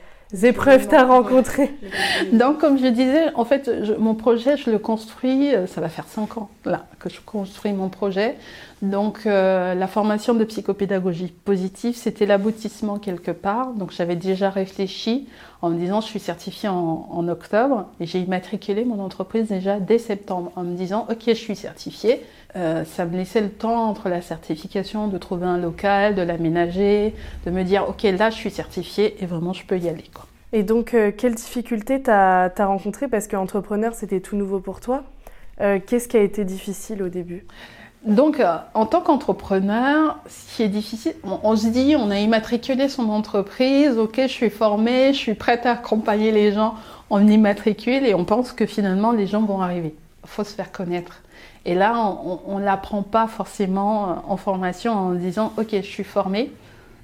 épreuves 0.44 0.88
t'as 0.88 1.06
rencontrées 1.06 1.74
Donc, 2.34 2.60
comme 2.60 2.78
je 2.78 2.88
disais, 2.88 3.34
en 3.36 3.46
fait, 3.46 3.70
mon 3.98 4.16
projet, 4.16 4.58
je 4.58 4.70
le 4.70 4.80
construis, 4.80 5.54
euh, 5.54 5.68
ça 5.68 5.82
va 5.82 5.90
faire 5.90 6.08
cinq 6.08 6.38
ans 6.38 6.50
là 6.66 6.86
que 7.00 7.10
je 7.10 7.20
construis 7.22 7.74
mon 7.74 7.90
projet. 7.90 8.36
Donc, 8.84 9.22
euh, 9.26 9.74
la 9.74 9.88
formation 9.88 10.36
de 10.36 10.44
psychopédagogie 10.44 11.34
positive, 11.46 11.96
c'était 11.96 12.28
l'aboutissement 12.28 13.00
quelque 13.00 13.32
part. 13.32 13.74
Donc, 13.74 13.92
j'avais 13.92 14.16
déjà 14.16 14.52
réfléchi 14.52 15.28
en 15.64 15.72
me 15.72 15.80
disant, 15.80 16.00
je 16.00 16.06
suis 16.06 16.20
certifiée 16.20 16.70
en, 16.70 17.28
octobre 17.28 17.88
et 18.00 18.06
j'ai 18.06 18.20
immatriculé 18.20 18.86
mon 18.86 19.04
entreprise 19.04 19.48
déjà 19.48 19.80
dès 19.80 19.98
septembre 19.98 20.52
en 20.56 20.64
me 20.64 20.76
disant, 20.76 21.08
ok, 21.10 21.24
je 21.28 21.34
suis 21.34 21.56
certifiée. 21.56 22.24
Euh, 22.56 22.86
ça 22.86 23.06
me 23.06 23.18
laissait 23.18 23.42
le 23.42 23.50
temps 23.50 23.90
entre 23.90 24.10
la 24.10 24.22
certification 24.22 25.08
de 25.08 25.18
trouver 25.18 25.48
un 25.48 25.58
local, 25.58 26.14
de 26.14 26.22
l'aménager, 26.22 27.16
de 27.46 27.52
me 27.52 27.64
dire, 27.64 27.90
ok, 27.90 28.04
là, 28.04 28.30
je 28.30 28.36
suis 28.36 28.52
certifiée 28.52 29.22
et 29.22 29.26
vraiment, 29.26 29.54
je 29.54 29.66
peux 29.66 29.80
y 29.80 29.90
aller. 29.90 30.06
Et 30.54 30.62
donc, 30.62 30.94
euh, 30.94 31.12
quelles 31.12 31.36
difficultés 31.36 32.04
tu 32.04 32.12
as, 32.12 32.52
rencontrées? 32.60 33.08
Parce 33.08 33.28
qu'entrepreneur, 33.28 33.96
c'était 33.96 34.22
tout 34.22 34.36
nouveau 34.36 34.60
pour 34.60 34.80
toi. 34.82 35.04
Qu'est-ce 35.88 36.08
qui 36.08 36.18
a 36.18 36.22
été 36.22 36.46
difficile 36.46 37.02
au 37.02 37.10
début? 37.10 37.44
Donc, 38.08 38.42
en 38.74 38.86
tant 38.86 39.02
qu'entrepreneur, 39.02 40.18
ce 40.28 40.56
qui 40.56 40.64
est 40.64 40.70
difficile, 40.70 41.14
on, 41.24 41.56
se 41.56 41.68
dit, 41.68 41.96
on 41.98 42.10
a 42.10 42.18
immatriculé 42.18 42.88
son 42.90 43.10
entreprise, 43.10 43.98
ok, 43.98 44.22
je 44.24 44.28
suis 44.28 44.50
formée, 44.50 45.14
je 45.14 45.18
suis 45.18 45.34
prête 45.34 45.66
à 45.66 45.72
accompagner 45.72 46.32
les 46.32 46.54
gens, 46.54 46.76
on 47.10 47.28
immatricule 47.28 48.06
et 48.06 48.14
on 48.14 48.26
pense 48.26 48.54
que 48.54 48.66
finalement 48.66 49.12
les 49.12 49.28
gens 49.28 49.42
vont 49.42 49.62
arriver. 49.62 49.94
Il 50.24 50.30
faut 50.30 50.44
se 50.44 50.54
faire 50.54 50.72
connaître. 50.72 51.22
Et 51.66 51.76
là, 51.76 52.00
on 52.46 52.60
ne 52.60 52.64
l'apprend 52.64 53.04
pas 53.04 53.28
forcément 53.28 54.10
euh, 54.10 54.14
en 54.28 54.38
formation 54.38 54.94
en 54.94 55.12
disant 55.12 55.52
Ok, 55.58 55.72
je 55.74 55.82
suis 55.82 56.06
formée, 56.06 56.52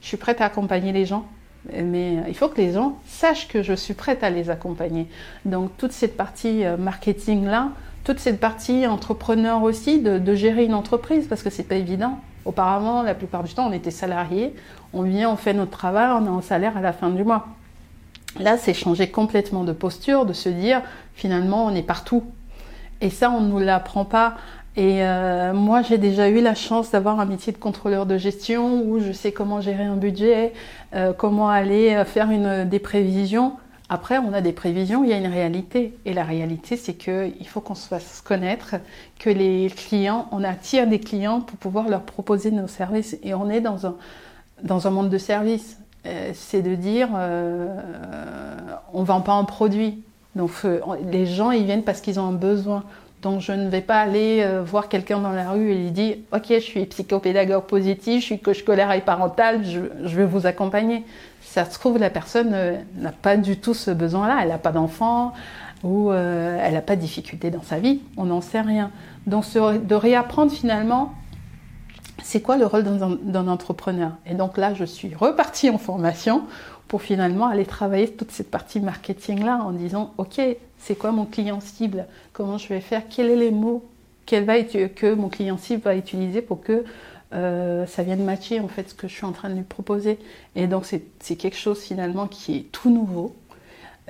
je 0.02 0.08
suis 0.08 0.18
prête 0.18 0.40
à 0.40 0.46
accompagner 0.46 0.94
les 0.94 1.06
gens, 1.06 1.26
mais 1.72 2.18
euh, 2.18 2.22
il 2.30 2.36
faut 2.36 2.48
que 2.48 2.62
les 2.62 2.72
gens 2.72 2.98
sachent 3.06 3.50
que 3.50 3.62
je 3.62 3.74
suis 3.74 3.94
prête 3.94 4.24
à 4.24 4.30
les 4.30 4.50
accompagner. 4.50 5.08
Donc, 5.44 5.72
toute 5.78 5.92
cette 5.92 6.16
partie 6.16 6.64
euh, 6.64 6.78
marketing-là, 6.78 7.72
toute 8.04 8.20
cette 8.20 8.40
partie 8.40 8.86
entrepreneur 8.86 9.64
aussi, 9.64 10.00
de, 10.00 10.36
gérer 10.36 10.66
une 10.66 10.74
entreprise, 10.74 11.28
parce 11.28 11.44
que 11.44 11.50
c'est 11.50 11.64
pas 11.64 11.76
évident. 11.76 12.20
Auparavant, 12.46 13.04
la 13.04 13.16
plupart 13.16 13.44
du 13.44 13.54
temps, 13.54 13.68
on 13.70 13.72
était 13.72 13.92
salarié, 13.92 14.54
on 14.92 15.04
vient, 15.04 15.30
on 15.30 15.38
fait 15.38 15.54
notre 15.54 15.72
travail, 15.72 16.10
on 16.22 16.26
a 16.26 16.30
un 16.30 16.42
salaire 16.42 16.76
à 16.76 16.82
la 16.82 16.92
fin 16.92 17.10
du 17.10 17.24
mois. 17.24 17.48
Là, 18.40 18.58
c'est 18.58 18.74
changer 18.74 19.10
complètement 19.10 19.64
de 19.64 19.72
posture, 19.72 20.26
de 20.26 20.34
se 20.34 20.50
dire 20.50 20.82
finalement, 21.14 21.66
on 21.66 21.76
est 21.76 21.84
partout. 21.84 22.24
Et 23.00 23.10
ça, 23.10 23.32
on 23.32 23.42
ne 23.42 23.50
nous 23.50 23.60
l'apprend 23.60 24.06
pas. 24.06 24.36
Et 24.76 25.04
euh, 25.04 25.54
moi, 25.54 25.84
j'ai 25.84 26.00
déjà 26.00 26.30
eu 26.30 26.42
la 26.42 26.56
chance 26.56 26.92
d'avoir 26.92 27.20
un 27.20 27.26
métier 27.26 27.54
de 27.54 27.58
contrôleur 27.58 28.06
de 28.06 28.18
gestion 28.18 28.82
où 28.82 29.00
je 29.00 29.12
sais 29.12 29.32
comment 29.32 29.62
gérer 29.62 29.84
un 29.84 29.98
budget, 29.98 30.54
euh, 30.96 31.14
comment 31.14 31.50
aller 31.50 31.94
euh, 31.94 32.06
faire 32.06 32.32
une, 32.32 32.66
des 32.68 32.80
prévisions. 32.80 33.54
Après, 33.94 34.18
on 34.18 34.34
a 34.34 34.42
des 34.42 34.54
prévisions, 34.54 35.04
il 35.04 35.12
y 35.12 35.14
a 35.14 35.18
une 35.18 35.28
réalité. 35.28 35.94
Et 36.06 36.16
la 36.16 36.24
réalité, 36.24 36.78
c'est 36.78 36.96
qu'il 36.96 37.48
faut 37.48 37.62
qu'on 37.62 37.76
se 37.76 37.88
fasse 37.88 38.22
connaître, 38.22 38.78
que 39.20 39.30
les 39.30 39.70
clients, 39.70 40.28
on 40.32 40.44
attire 40.44 40.88
des 40.88 41.00
clients 41.00 41.42
pour 41.42 41.58
pouvoir 41.60 41.88
leur 41.88 42.02
proposer 42.02 42.50
nos 42.50 42.68
services. 42.68 43.16
Et 43.22 43.36
on 43.36 43.52
est 43.52 43.62
dans 43.62 43.86
un, 43.86 43.96
dans 44.64 44.88
un 44.88 44.90
monde 44.90 45.12
de 45.12 45.20
services. 45.20 45.78
c'est 46.34 46.64
de 46.64 46.74
dire, 46.74 47.10
on 48.94 49.02
ne 49.02 49.06
vend 49.06 49.22
pas 49.22 49.34
un 49.34 49.44
produit, 49.44 50.02
donc 50.36 50.50
les 51.12 51.28
gens, 51.28 51.52
ils 51.52 51.64
viennent 51.64 51.84
parce 51.84 52.02
qu'ils 52.02 52.20
ont 52.20 52.26
un 52.26 52.34
besoin. 52.34 52.84
Donc 53.24 53.40
je 53.40 53.54
ne 53.54 53.70
vais 53.70 53.82
pas 53.82 54.02
aller 54.02 54.42
euh, 54.42 54.62
voir 54.62 54.90
quelqu'un 54.90 55.20
dans 55.20 55.32
la 55.32 55.52
rue 55.52 55.72
et 55.72 55.76
lui 55.76 55.92
dire 55.92 56.18
Ok, 56.34 56.48
je 56.50 56.60
suis 56.60 56.86
psychopédagogue 56.86 57.64
positif, 57.64 58.20
je 58.20 58.26
suis 58.26 58.40
coach 58.40 58.60
scolaire 58.60 58.92
et 58.92 59.00
parental, 59.00 59.64
je, 59.64 60.16
vais 60.16 60.26
vous 60.26 60.46
accompagner. 60.46 61.06
Ça 61.54 61.66
se 61.66 61.78
trouve, 61.78 62.00
la 62.00 62.10
personne 62.10 62.50
euh, 62.56 62.78
n'a 62.96 63.12
pas 63.12 63.38
du 63.38 63.58
tout 63.58 63.76
ce 63.76 63.92
besoin-là, 63.92 64.40
elle 64.42 64.50
n'a 64.50 64.58
pas 64.58 64.72
d'enfant 64.72 65.34
ou 65.84 66.10
euh, 66.10 66.60
elle 66.60 66.74
n'a 66.74 66.82
pas 66.82 66.96
de 66.96 67.02
difficulté 67.02 67.52
dans 67.52 67.62
sa 67.62 67.78
vie, 67.78 68.02
on 68.18 68.26
n'en 68.26 68.42
sait 68.42 68.62
rien. 68.62 68.90
Donc 69.28 69.46
de 69.54 69.94
réapprendre 69.94 70.52
finalement 70.52 71.14
c'est 72.24 72.42
quoi 72.42 72.58
le 72.58 72.66
rôle 72.66 72.84
d'un 72.84 73.48
entrepreneur? 73.48 74.14
Et 74.26 74.34
donc 74.34 74.58
là, 74.58 74.74
je 74.74 74.84
suis 74.84 75.14
repartie 75.14 75.70
en 75.70 75.78
formation 75.78 76.42
pour 76.88 77.04
finalement 77.04 77.46
aller 77.46 77.68
travailler 77.68 78.08
toute 78.08 78.32
cette 78.32 78.50
partie 78.50 78.80
marketing-là 78.80 79.60
en 79.64 79.74
disant, 79.74 80.12
OK, 80.18 80.42
c'est 80.80 80.96
quoi 80.96 81.12
mon 81.12 81.26
client 81.26 81.60
cible? 81.60 82.08
Comment 82.32 82.58
je 82.58 82.68
vais 82.70 82.82
faire? 82.82 83.04
Quels 83.08 83.30
sont 83.30 83.40
les 83.40 83.52
mots 83.52 83.86
que 84.26 85.14
mon 85.14 85.30
client 85.30 85.60
cible 85.60 85.84
va 85.84 85.96
utiliser 85.96 86.42
pour 86.42 86.64
que 86.64 86.84
euh, 87.34 87.86
ça 87.88 88.04
vienne 88.04 88.24
matcher 88.24 88.60
en 88.60 88.68
fait 88.68 88.90
ce 88.90 88.94
que 88.94 89.08
je 89.08 89.14
suis 89.14 89.26
en 89.26 89.32
train 89.32 89.50
de 89.50 89.56
lui 89.56 89.64
proposer 89.64 90.20
Et 90.56 90.68
donc 90.68 90.86
c'est 90.86 91.36
quelque 91.36 91.58
chose 91.58 91.82
finalement 91.82 92.28
qui 92.28 92.58
est 92.58 92.72
tout 92.72 92.90
nouveau 92.90 93.36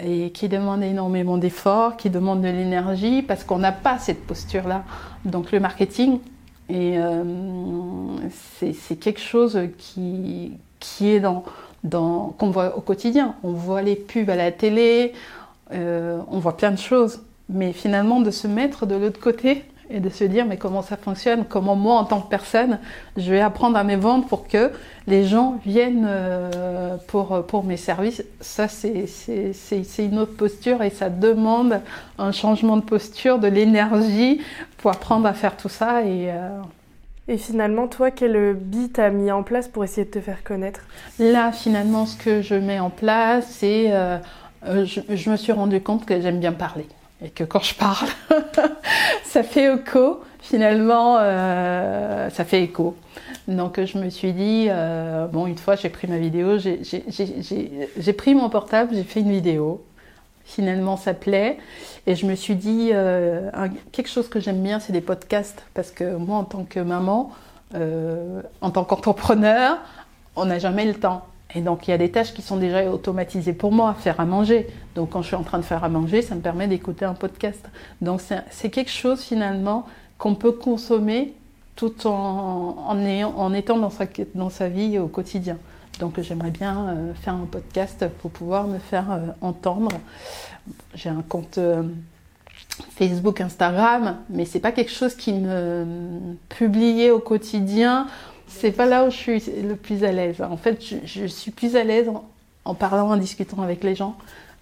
et 0.02 0.32
qui 0.32 0.50
demande 0.50 0.84
énormément 0.84 1.38
d'efforts, 1.38 1.98
qui 1.98 2.10
demande 2.10 2.42
de 2.42 2.48
l'énergie 2.48 3.22
parce 3.22 3.44
qu'on 3.44 3.60
n'a 3.60 3.72
pas 3.72 4.00
cette 4.00 4.26
posture-là. 4.26 4.84
Donc 5.24 5.52
le 5.52 5.60
marketing, 5.60 6.20
et 6.70 6.98
euh, 6.98 7.24
c'est 8.32 8.96
quelque 8.96 9.20
chose 9.20 9.60
qui, 9.78 10.54
qui 10.80 11.10
est 11.10 11.20
dans, 11.20 11.44
dans 11.84 12.30
qu'on 12.38 12.50
voit 12.50 12.78
au 12.78 12.82
quotidien. 12.82 13.36
On 13.44 13.52
voit 13.52 13.82
les 13.82 13.96
pubs 13.96 14.30
à 14.30 14.36
la 14.36 14.52
télé, 14.52 15.14
euh, 15.72 16.20
on 16.30 16.40
voit 16.40 16.58
plein 16.58 16.72
de 16.72 16.78
choses. 16.78 17.22
Mais 17.50 17.74
finalement, 17.74 18.22
de 18.22 18.32
se 18.32 18.48
mettre 18.48 18.86
de 18.86 18.96
l'autre 18.96 19.20
côté 19.20 19.64
et 19.94 20.00
de 20.00 20.10
se 20.10 20.24
dire 20.24 20.46
mais 20.46 20.58
comment 20.58 20.82
ça 20.82 20.98
fonctionne, 20.98 21.46
comment 21.48 21.76
moi 21.76 22.00
en 22.00 22.04
tant 22.04 22.20
que 22.20 22.30
personne 22.30 22.80
je 23.16 23.32
vais 23.32 23.40
apprendre 23.40 23.78
à 23.78 23.84
mes 23.84 23.96
ventes 23.96 24.28
pour 24.28 24.48
que 24.48 24.72
les 25.08 25.26
gens 25.26 25.60
viennent 25.66 26.08
euh, 26.08 26.98
pour, 27.08 27.46
pour 27.46 27.64
mes 27.64 27.78
services, 27.78 28.24
ça 28.42 28.68
c'est 28.68 29.06
une 30.00 30.20
autre 30.20 30.36
posture 30.36 30.82
et 30.82 30.90
ça 30.90 31.10
demande 31.10 31.80
un 32.18 32.32
changement 32.32 32.78
de 32.78 32.84
posture, 32.84 33.40
de 33.40 33.48
l'énergie 33.48 34.42
pour 34.78 34.92
apprendre 34.92 35.28
à 35.28 35.34
faire 35.34 35.56
tout 35.56 35.70
ça 35.70 36.04
et 36.04 36.32
euh, 36.32 36.50
et 37.30 37.38
finalement, 37.38 37.88
toi, 37.88 38.12
quel 38.12 38.54
bit 38.54 39.00
as 39.00 39.10
mis 39.10 39.32
en 39.32 39.44
place 39.44 39.70
pour 39.70 39.86
essayer 39.86 40.04
de 40.04 40.12
te 40.12 40.20
faire 40.20 40.44
connaître? 40.44 40.82
Là, 41.20 41.54
finalement, 41.54 42.06
ce 42.06 42.18
que 42.18 42.42
je 42.42 42.56
mets 42.56 42.82
en 42.82 42.90
place, 42.90 43.46
c'est. 43.48 43.94
Euh, 43.94 44.18
je, 44.84 45.00
je, 45.10 45.30
me 45.30 45.38
suis 45.38 45.54
rendu 45.54 45.80
compte 45.80 46.06
que 46.06 46.20
j'aime 46.20 46.40
bien 46.42 46.52
parler 46.52 46.86
et 47.24 47.30
que 47.30 47.44
quand 47.44 47.64
je 47.64 47.74
parle, 47.74 48.10
ça 49.24 49.44
fait 49.44 49.74
écho. 49.74 50.22
Finalement, 50.42 51.18
euh, 51.20 52.30
ça 52.30 52.44
fait 52.44 52.64
écho. 52.64 52.98
Donc 53.48 53.84
je 53.84 53.98
me 53.98 54.10
suis 54.10 54.34
dit, 54.34 54.68
euh, 54.70 55.28
bon, 55.28 55.48
une 55.48 55.58
fois 55.58 55.76
j'ai 55.76 55.90
pris 55.90 56.08
ma 56.08 56.18
vidéo, 56.18 56.58
j'ai 56.60 58.14
pris 58.14 58.36
mon 58.36 58.50
portable, 58.50 58.94
j'ai 58.94 59.04
fait 59.04 59.22
une 59.22 59.32
vidéo. 59.32 59.84
Finalement, 60.46 60.98
ça 60.98 61.14
plaît. 61.14 61.58
Et 62.06 62.16
je 62.16 62.26
me 62.26 62.36
suis 62.36 62.56
dit, 62.56 62.90
euh, 62.92 63.50
quelque 63.94 64.10
chose 64.10 64.28
que 64.28 64.42
j'aime 64.42 64.62
bien, 64.62 64.82
c'est 64.82 64.92
des 64.92 65.02
podcasts. 65.02 65.64
Parce 65.74 65.92
que 65.92 66.16
moi, 66.16 66.38
en 66.38 66.44
tant 66.44 66.66
que 66.66 66.82
maman, 66.82 67.32
en 67.74 68.70
tant 68.70 68.84
qu'entrepreneur, 68.84 69.78
on 70.36 70.46
n'a 70.46 70.60
jamais 70.60 70.86
le 70.86 70.94
temps. 70.94 71.26
Et 71.56 71.62
donc 71.62 71.88
il 71.88 71.92
y 71.92 71.94
a 71.94 71.98
des 71.98 72.12
tâches 72.12 72.34
qui 72.34 72.42
sont 72.42 72.58
déjà 72.58 72.90
automatisées 72.90 73.54
pour 73.54 73.72
moi, 73.72 73.94
faire 73.94 74.20
à 74.20 74.26
manger. 74.26 74.68
Donc 74.96 75.12
quand 75.12 75.22
je 75.22 75.28
suis 75.28 75.36
en 75.36 75.44
train 75.44 75.60
de 75.60 75.64
faire 75.64 75.84
à 75.84 75.90
manger, 75.90 76.22
ça 76.22 76.36
me 76.36 76.42
permet 76.42 76.68
d'écouter 76.68 77.06
un 77.06 77.14
podcast. 77.14 77.64
Donc 78.02 78.22
c'est 78.50 78.70
quelque 78.70 78.92
chose 78.92 79.22
finalement 79.22 79.86
qu'on 80.18 80.36
peut 80.36 80.54
consommer 80.54 81.34
tout 81.76 82.08
en, 82.08 82.76
en, 82.88 83.54
étant 83.54 83.78
dans 83.78 84.50
sa, 84.50 84.70
vie 84.70 85.00
au 85.00 85.08
quotidien. 85.08 85.58
Donc 86.00 86.20
j'aimerais 86.22 86.52
bien 86.52 86.88
euh, 86.88 87.14
faire 87.14 87.34
un 87.34 87.46
podcast 87.46 88.06
pour 88.22 88.32
pouvoir 88.32 88.68
me 88.68 88.80
faire 88.80 89.12
euh, 89.12 89.28
entendre. 89.42 89.92
J'ai 90.96 91.10
un 91.10 91.22
compte 91.22 91.58
euh, 91.58 91.84
Facebook, 92.96 93.42
Instagram, 93.42 94.18
mais 94.30 94.46
c'est 94.46 94.60
pas 94.60 94.72
quelque 94.72 94.92
chose 94.92 95.16
qui 95.16 95.34
me 95.34 95.86
publiait 96.50 97.12
au 97.12 97.20
quotidien 97.20 98.08
c'est 98.54 98.72
pas 98.72 98.86
là 98.86 99.06
où 99.06 99.10
je 99.10 99.16
suis 99.16 99.44
le 99.62 99.76
plus 99.76 100.04
à 100.04 100.12
l'aise. 100.12 100.42
En 100.42 100.58
fait, 100.58 100.84
je, 101.06 101.26
suis 101.26 101.52
plus 101.52 101.76
à 101.76 101.84
l'aise 101.84 102.10
en, 102.66 102.76
parlant, 102.76 103.10
en 103.10 103.18
discutant 103.18 103.62
avec 103.62 103.84
les 103.84 103.96
gens 103.96 104.16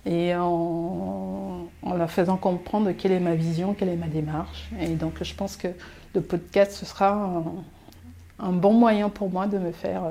et 0.05 0.33
en, 0.35 1.67
leur 1.95 2.09
faisant 2.09 2.37
comprendre 2.37 2.91
quelle 2.91 3.11
est 3.11 3.19
ma 3.19 3.35
vision, 3.35 3.73
quelle 3.73 3.89
est 3.89 3.95
ma 3.95 4.07
démarche. 4.07 4.69
Et 4.79 4.95
donc, 4.95 5.21
je 5.21 5.33
pense 5.35 5.57
que 5.57 5.67
le 6.15 6.21
podcast, 6.21 6.71
ce 6.71 6.85
sera 6.85 7.43
un 8.39 8.51
bon 8.51 8.73
moyen 8.73 9.09
pour 9.09 9.29
moi 9.29 9.47
de 9.47 9.57
me 9.57 9.71
faire, 9.71 10.03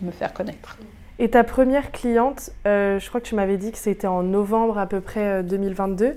de 0.00 0.06
me 0.06 0.12
faire 0.12 0.32
connaître. 0.32 0.78
Et 1.18 1.30
ta 1.30 1.44
première 1.44 1.92
cliente, 1.92 2.50
je 2.64 3.08
crois 3.08 3.20
que 3.20 3.26
tu 3.26 3.34
m'avais 3.34 3.56
dit 3.56 3.72
que 3.72 3.78
c'était 3.78 4.06
en 4.06 4.22
novembre 4.22 4.78
à 4.78 4.86
peu 4.86 5.00
près 5.00 5.42
2022. 5.42 6.16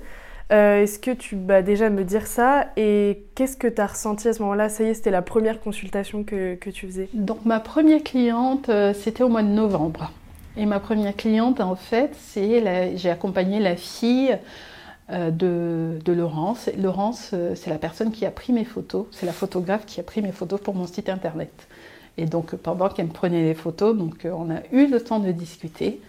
Est-ce 0.50 1.00
que 1.00 1.12
tu 1.12 1.36
vas 1.36 1.64
déjà 1.64 1.90
me 1.90 2.04
dire 2.04 2.28
ça 2.28 2.68
Et 2.78 3.24
qu'est-ce 3.34 3.58
que 3.58 3.68
tu 3.68 3.82
as 3.82 3.88
ressenti 3.88 4.28
à 4.28 4.34
ce 4.34 4.42
moment-là? 4.44 4.70
Ça 4.70 4.84
y 4.84 4.88
est, 4.88 4.94
c'était 4.94 5.10
la 5.10 5.24
première 5.24 5.60
consultation 5.60 6.24
que, 6.24 6.56
que, 6.56 6.70
tu 6.70 6.86
faisais 6.86 7.10
Donc 7.14 7.44
ma 7.46 7.60
première 7.60 8.04
cliente, 8.04 8.70
c'était 8.94 9.24
au 9.24 9.30
mois 9.30 9.42
de 9.42 9.48
novembre. 9.48 10.12
Et 10.56 10.68
ma 10.68 10.80
première 10.80 11.16
cliente, 11.16 11.60
en 11.60 11.76
fait, 11.76 12.12
c'est 12.16 12.96
j'ai 12.96 13.10
accompagné 13.10 13.60
la 13.60 13.76
fille 13.76 14.38
euh, 15.10 15.32
de, 15.32 16.00
de, 16.06 16.14
Laurence. 16.14 16.70
Laurence, 16.78 17.32
euh, 17.34 17.56
c'est 17.56 17.70
la 17.70 17.78
personne 17.78 18.12
qui 18.12 18.26
a 18.26 18.32
pris 18.32 18.54
mes 18.54 18.64
photos, 18.64 19.06
c'est 19.12 19.26
la 19.26 19.34
photographe 19.34 19.86
qui 19.86 20.00
a 20.00 20.04
pris 20.04 20.22
mes 20.22 20.32
photos 20.32 20.62
pour 20.62 20.76
mon 20.76 20.88
site 20.88 21.10
internet. 21.10 21.52
Et 22.18 22.26
donc 22.26 22.56
pendant 22.56 22.88
qu'elle 22.88 23.08
me 23.08 23.12
prenait 23.12 23.44
les 23.44 23.54
photos, 23.54 23.98
donc 23.98 24.24
euh, 24.24 24.32
on 24.32 24.50
a 24.50 24.60
eu 24.72 24.88
le 24.88 25.02
temps 25.02 25.20
de 25.20 25.32
discuter. 25.32 26.00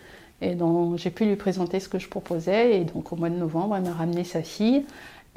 Et 0.45 0.55
donc 0.55 0.99
j'ai 0.99 1.11
pu 1.11 1.25
lui 1.25 1.37
présenter 1.37 1.81
ce 1.81 1.89
que 1.89 1.99
je 1.99 2.09
proposais. 2.09 2.77
Et 2.77 2.85
donc 2.85 3.13
au 3.13 3.17
mois 3.17 3.31
de 3.31 3.37
novembre, 3.37 3.77
elle 3.77 3.85
m'a 3.85 3.93
ramené 3.93 4.25
sa 4.25 4.43
fille. 4.43 4.85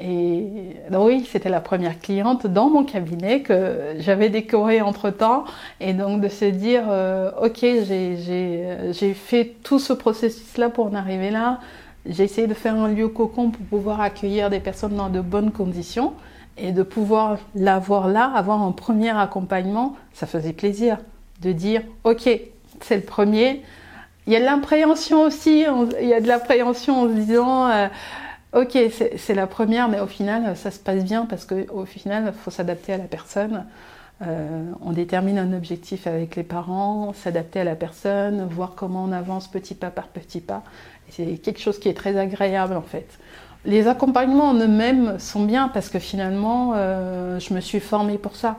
Et 0.00 0.46
oui, 0.92 1.26
c'était 1.28 1.48
la 1.48 1.60
première 1.60 1.98
cliente 1.98 2.46
dans 2.46 2.68
mon 2.68 2.84
cabinet 2.84 3.40
que 3.40 3.94
j'avais 3.98 4.28
décoré 4.28 4.80
entre-temps. 4.82 5.44
Et 5.80 5.94
donc 5.94 6.20
de 6.20 6.28
se 6.28 6.44
dire, 6.44 6.84
euh, 6.88 7.30
ok, 7.42 7.58
j'ai 7.60 9.14
fait 9.14 9.54
tout 9.62 9.78
ce 9.78 9.92
processus-là 9.92 10.68
pour 10.68 10.86
en 10.86 10.94
arriver 10.94 11.30
là. 11.30 11.58
J'ai 12.06 12.24
essayé 12.24 12.46
de 12.46 12.54
faire 12.54 12.74
un 12.74 12.88
lieu 12.88 13.08
cocon 13.08 13.50
pour 13.50 13.64
pouvoir 13.66 14.00
accueillir 14.00 14.50
des 14.50 14.60
personnes 14.60 14.94
dans 14.94 15.08
de 15.08 15.20
bonnes 15.20 15.50
conditions. 15.50 16.12
Et 16.60 16.72
de 16.72 16.82
pouvoir 16.82 17.38
l'avoir 17.54 18.08
là, 18.08 18.24
avoir 18.34 18.62
un 18.62 18.72
premier 18.72 19.10
accompagnement, 19.10 19.94
ça 20.12 20.26
faisait 20.26 20.52
plaisir. 20.52 20.98
De 21.40 21.52
dire, 21.52 21.82
ok, 22.02 22.28
c'est 22.80 22.96
le 22.96 23.02
premier. 23.02 23.62
Il 24.28 24.32
y 24.32 24.36
a 24.36 24.40
de 24.40 24.44
l'appréhension 24.44 25.22
aussi, 25.22 25.64
il 26.00 26.06
y 26.06 26.12
a 26.12 26.20
de 26.20 26.28
l'appréhension 26.28 27.02
en 27.02 27.08
se 27.08 27.14
disant... 27.14 27.68
Euh, 27.68 27.88
Ok, 28.54 28.78
c'est 29.18 29.34
la 29.34 29.46
première, 29.46 29.90
mais 29.90 30.00
au 30.00 30.06
final, 30.06 30.56
ça 30.56 30.70
se 30.70 30.78
passe 30.78 31.04
bien 31.04 31.26
parce 31.26 31.44
qu'au 31.44 31.84
final, 31.84 32.24
il 32.28 32.32
faut 32.32 32.50
s'adapter 32.50 32.94
à 32.94 32.96
la 32.96 33.04
personne. 33.04 33.66
Euh, 34.22 34.72
on 34.80 34.92
détermine 34.92 35.38
un 35.38 35.52
objectif 35.52 36.06
avec 36.06 36.34
les 36.34 36.44
parents, 36.44 37.12
s'adapter 37.12 37.60
à 37.60 37.64
la 37.64 37.76
personne, 37.76 38.48
voir 38.50 38.72
comment 38.74 39.04
on 39.04 39.12
avance 39.12 39.48
petit 39.48 39.74
pas 39.74 39.90
par 39.90 40.08
petit 40.08 40.40
pas. 40.40 40.62
C'est 41.10 41.36
quelque 41.42 41.60
chose 41.60 41.78
qui 41.78 41.90
est 41.90 41.94
très 41.94 42.16
agréable 42.16 42.74
en 42.74 42.82
fait. 42.82 43.18
Les 43.66 43.86
accompagnements 43.86 44.48
en 44.48 44.54
eux-mêmes 44.54 45.18
sont 45.18 45.44
bien 45.44 45.68
parce 45.68 45.90
que 45.90 45.98
finalement, 45.98 46.72
euh, 46.74 47.38
je 47.38 47.52
me 47.52 47.60
suis 47.60 47.80
formée 47.80 48.16
pour 48.16 48.34
ça. 48.34 48.56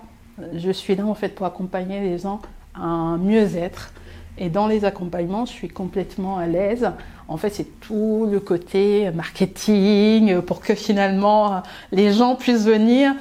Je 0.54 0.70
suis 0.70 0.96
là 0.96 1.06
en 1.08 1.16
fait 1.16 1.30
pour 1.30 1.48
accompagner 1.48 2.00
les 2.00 2.20
gens 2.20 2.42
à 2.76 2.86
un 2.86 3.18
mieux-être. 3.18 3.92
Et 4.40 4.50
dans 4.50 4.68
les 4.68 4.86
accompagnements, 4.86 5.46
je 5.46 5.52
suis 5.52 5.68
complètement 5.68 6.38
à 6.38 6.48
l'aise 6.48 6.92
en 7.30 7.38
fait, 7.38 7.52
c'est 7.52 7.80
tout 7.80 8.28
le 8.30 8.40
côté 8.40 9.12
marketing 9.12 10.42
pour 10.42 10.62
que 10.62 10.74
finalement 10.74 11.62
les 11.92 12.12
gens 12.12 12.36
puissent 12.36 12.66
venir. 12.66 13.14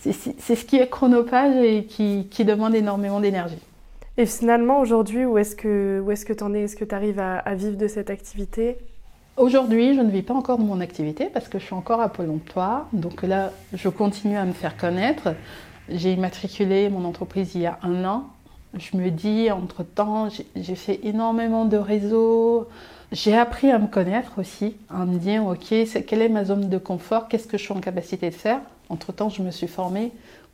C'est 0.00 0.54
ce 0.54 0.64
qui 0.64 0.76
est 0.76 0.88
chronophage 0.88 1.56
et 1.56 1.84
qui, 1.84 2.44
demande 2.44 2.74
énormément 2.74 3.20
d'énergie. 3.20 3.58
Et 4.16 4.26
finalement, 4.26 4.80
aujourd'hui, 4.80 5.24
où 5.24 5.38
est-ce 5.38 5.56
que 5.56 6.32
tu 6.32 6.44
en 6.44 6.54
es? 6.54 6.62
Est-ce 6.62 6.76
que 6.76 6.84
tu 6.84 6.94
arrives 6.94 7.18
à, 7.18 7.54
vivre 7.54 7.76
de 7.76 7.88
cette 7.88 8.10
activité? 8.10 8.78
Aujourd'hui, 9.36 9.96
je 9.96 10.00
ne 10.00 10.10
vis 10.10 10.22
pas 10.22 10.34
encore 10.34 10.58
de 10.58 10.64
mon 10.64 10.80
activité 10.80 11.28
parce 11.32 11.48
que 11.48 11.58
je 11.58 11.64
suis 11.64 11.74
encore 11.74 12.00
à 12.00 12.10
Pôle 12.10 12.30
emploi. 12.30 12.86
Donc 12.92 13.22
là, 13.22 13.50
je 13.72 13.88
continue 13.88 14.36
à 14.36 14.44
me 14.44 14.52
faire 14.52 14.76
connaître. 14.76 15.34
J'ai 15.88 16.12
immatriculé 16.12 16.88
mon 16.90 17.04
entreprise 17.04 17.54
il 17.56 17.62
y 17.62 17.66
a 17.66 17.78
un 17.82 18.04
an. 18.04 18.26
Je 18.74 18.96
me 18.96 19.10
dis, 19.10 19.50
entre-temps, 19.50 20.28
j'ai 20.56 20.74
fait 20.74 21.00
énormément 21.04 21.64
de 21.66 21.76
réseaux. 21.76 22.68
J'ai 23.12 23.36
appris 23.36 23.70
à 23.70 23.78
me 23.78 23.86
connaître 23.86 24.38
aussi, 24.38 24.76
à 24.88 25.04
me 25.04 25.18
dire, 25.18 25.44
ok, 25.46 25.74
quelle 26.06 26.22
est 26.22 26.30
ma 26.30 26.44
zone 26.44 26.70
de 26.70 26.78
confort, 26.78 27.28
qu'est-ce 27.28 27.46
que 27.46 27.58
je 27.58 27.64
suis 27.64 27.74
en 27.74 27.80
capacité 27.80 28.30
de 28.30 28.34
faire? 28.34 28.60
Entre-temps, 28.88 29.28
je 29.28 29.42
me 29.42 29.50
suis 29.50 29.68
formée 29.68 30.12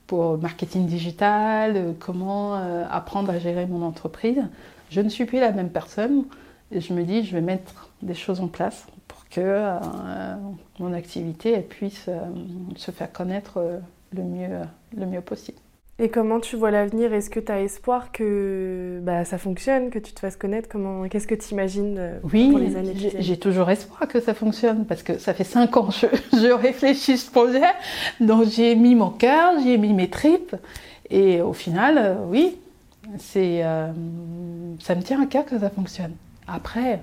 pour 0.08 0.38
marketing 0.38 0.86
digital, 0.86 1.76
euh, 1.76 1.92
comment 1.98 2.56
euh, 2.56 2.84
apprendre 2.90 3.30
à 3.30 3.38
gérer 3.38 3.66
mon 3.66 3.82
entreprise. 3.82 4.42
Je 4.90 5.00
ne 5.00 5.08
suis 5.08 5.26
plus 5.26 5.38
la 5.38 5.52
même 5.52 5.70
personne 5.70 6.24
et 6.72 6.80
je 6.80 6.92
me 6.92 7.04
dis, 7.04 7.24
je 7.24 7.32
vais 7.32 7.42
mettre 7.42 7.90
des 8.02 8.14
choses 8.14 8.40
en 8.40 8.48
place 8.48 8.86
pour 9.06 9.28
que 9.28 9.40
euh, 9.40 10.34
mon 10.80 10.92
activité 10.92 11.58
puisse 11.60 12.08
se 12.76 12.90
faire 12.90 13.12
connaître 13.12 13.80
le 14.12 14.22
mieux, 14.22 14.60
le 14.96 15.06
mieux 15.06 15.20
possible. 15.20 15.58
Et 16.00 16.10
comment 16.10 16.38
tu 16.38 16.54
vois 16.54 16.70
l'avenir? 16.70 17.12
Est-ce 17.12 17.28
que 17.28 17.40
tu 17.40 17.50
as 17.50 17.60
espoir 17.60 18.12
que 18.12 19.00
bah, 19.02 19.24
ça 19.24 19.36
fonctionne, 19.36 19.90
que 19.90 19.98
tu 19.98 20.12
te 20.12 20.20
fasses 20.20 20.36
connaître? 20.36 20.68
Comment... 20.68 21.08
Qu'est-ce 21.08 21.26
que 21.26 21.34
tu 21.34 21.52
imagines 21.52 21.96
euh, 21.98 22.20
pour 22.20 22.58
les 22.58 22.76
années 22.76 22.94
Oui, 22.94 23.10
j'ai 23.18 23.36
toujours 23.36 23.68
espoir 23.68 24.06
que 24.06 24.20
ça 24.20 24.32
fonctionne 24.32 24.84
parce 24.86 25.02
que 25.02 25.18
ça 25.18 25.34
fait 25.34 25.42
cinq 25.42 25.76
ans 25.76 25.86
que 25.86 25.94
je, 25.94 26.06
je 26.36 26.52
réfléchis 26.52 27.18
ce 27.18 27.28
projet. 27.30 27.62
Donc 28.20 28.44
j'ai 28.46 28.76
mis 28.76 28.94
mon 28.94 29.10
cœur, 29.10 29.54
j'ai 29.64 29.76
mis 29.76 29.92
mes 29.92 30.08
tripes. 30.08 30.54
Et 31.10 31.40
au 31.40 31.52
final, 31.52 31.98
euh, 31.98 32.14
oui, 32.28 32.58
c'est, 33.18 33.64
euh, 33.64 33.90
ça 34.78 34.94
me 34.94 35.02
tient 35.02 35.20
à 35.20 35.26
cœur 35.26 35.46
que 35.46 35.58
ça 35.58 35.70
fonctionne. 35.70 36.12
Après, 36.46 37.00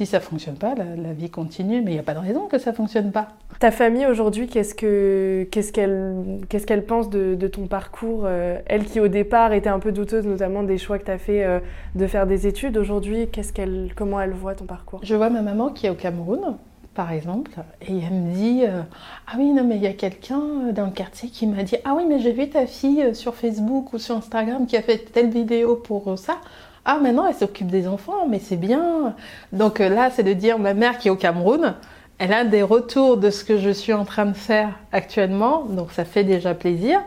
si 0.00 0.06
ça 0.06 0.20
fonctionne 0.20 0.54
pas, 0.54 0.74
la, 0.74 1.12
vie 1.12 1.28
continue, 1.28 1.82
mais 1.82 1.90
il 1.90 1.94
n'y 1.94 2.00
a 2.00 2.02
pas 2.02 2.14
de 2.14 2.20
raison 2.20 2.46
que 2.46 2.56
ça 2.56 2.72
fonctionne 2.72 3.12
pas. 3.12 3.28
Ta 3.58 3.70
famille 3.70 4.06
aujourd'hui, 4.06 4.46
qu'est-ce 4.46 4.74
que 4.74 5.46
qu'est-ce 5.50 5.74
qu'elle 5.74 6.40
qu'est-ce 6.48 6.66
qu'elle 6.66 6.86
pense 6.86 7.10
de, 7.10 7.48
ton 7.48 7.66
parcours 7.66 8.22
euh, 8.24 8.58
Elle 8.64 8.86
qui 8.86 8.98
au 8.98 9.08
départ 9.08 9.52
était 9.52 9.68
un 9.68 9.78
peu 9.78 9.92
douteuse, 9.92 10.26
notamment 10.26 10.62
des 10.62 10.78
choix 10.78 10.98
que 10.98 11.04
tu 11.04 11.10
as 11.10 11.18
fait 11.18 11.44
euh, 11.44 11.60
de 11.96 12.06
faire 12.06 12.26
des 12.26 12.46
études. 12.46 12.78
Aujourd'hui, 12.78 13.28
qu'est-ce 13.30 13.52
qu'elle 13.52 13.92
comment 13.94 14.18
elle 14.22 14.30
voit 14.30 14.54
ton 14.54 14.64
parcours? 14.64 15.00
Je 15.02 15.14
vois 15.14 15.28
ma 15.28 15.42
maman 15.42 15.68
qui 15.68 15.86
est 15.86 15.90
au 15.90 15.94
Cameroun, 15.94 16.56
par 16.94 17.12
exemple, 17.12 17.50
et 17.82 17.98
elle 17.98 18.14
me 18.14 18.32
dit 18.32 18.62
euh, 18.64 18.80
ah 19.26 19.34
oui 19.36 19.52
non 19.52 19.64
mais 19.64 19.76
il 19.76 19.82
y 19.82 19.86
a 19.86 19.92
quelqu'un 19.92 20.72
dans 20.72 20.86
le 20.86 20.92
quartier 20.92 21.28
qui 21.28 21.46
m'a 21.46 21.62
dit 21.62 21.76
ah 21.84 21.92
oui 21.94 22.04
mais 22.08 22.20
j'ai 22.20 22.32
vu 22.32 22.48
ta 22.48 22.64
fille 22.64 23.14
sur 23.14 23.34
Facebook 23.34 23.92
ou 23.92 23.98
sur 23.98 24.16
Instagram 24.16 24.66
qui 24.66 24.78
a 24.78 24.82
fait 24.82 25.12
telle 25.12 25.28
vidéo 25.28 25.76
pour 25.76 26.18
ça. 26.18 26.38
Ah, 26.84 26.98
maintenant, 26.98 27.26
elle 27.26 27.34
s'occupe 27.34 27.66
des 27.66 27.86
enfants, 27.86 28.26
mais 28.28 28.38
c'est 28.38 28.56
bien. 28.56 29.14
Donc 29.52 29.80
euh, 29.80 29.88
là, 29.88 30.10
c'est 30.10 30.22
de 30.22 30.32
dire 30.32 30.58
ma 30.58 30.74
mère 30.74 30.98
qui 30.98 31.08
est 31.08 31.10
au 31.10 31.16
Cameroun, 31.16 31.74
elle 32.18 32.32
a 32.32 32.44
des 32.44 32.62
retours 32.62 33.16
de 33.16 33.30
ce 33.30 33.44
que 33.44 33.58
je 33.58 33.70
suis 33.70 33.92
en 33.92 34.04
train 34.04 34.26
de 34.26 34.34
faire 34.34 34.78
actuellement, 34.92 35.64
donc 35.64 35.92
ça 35.92 36.04
fait 36.04 36.24
déjà 36.24 36.54
plaisir. 36.54 37.00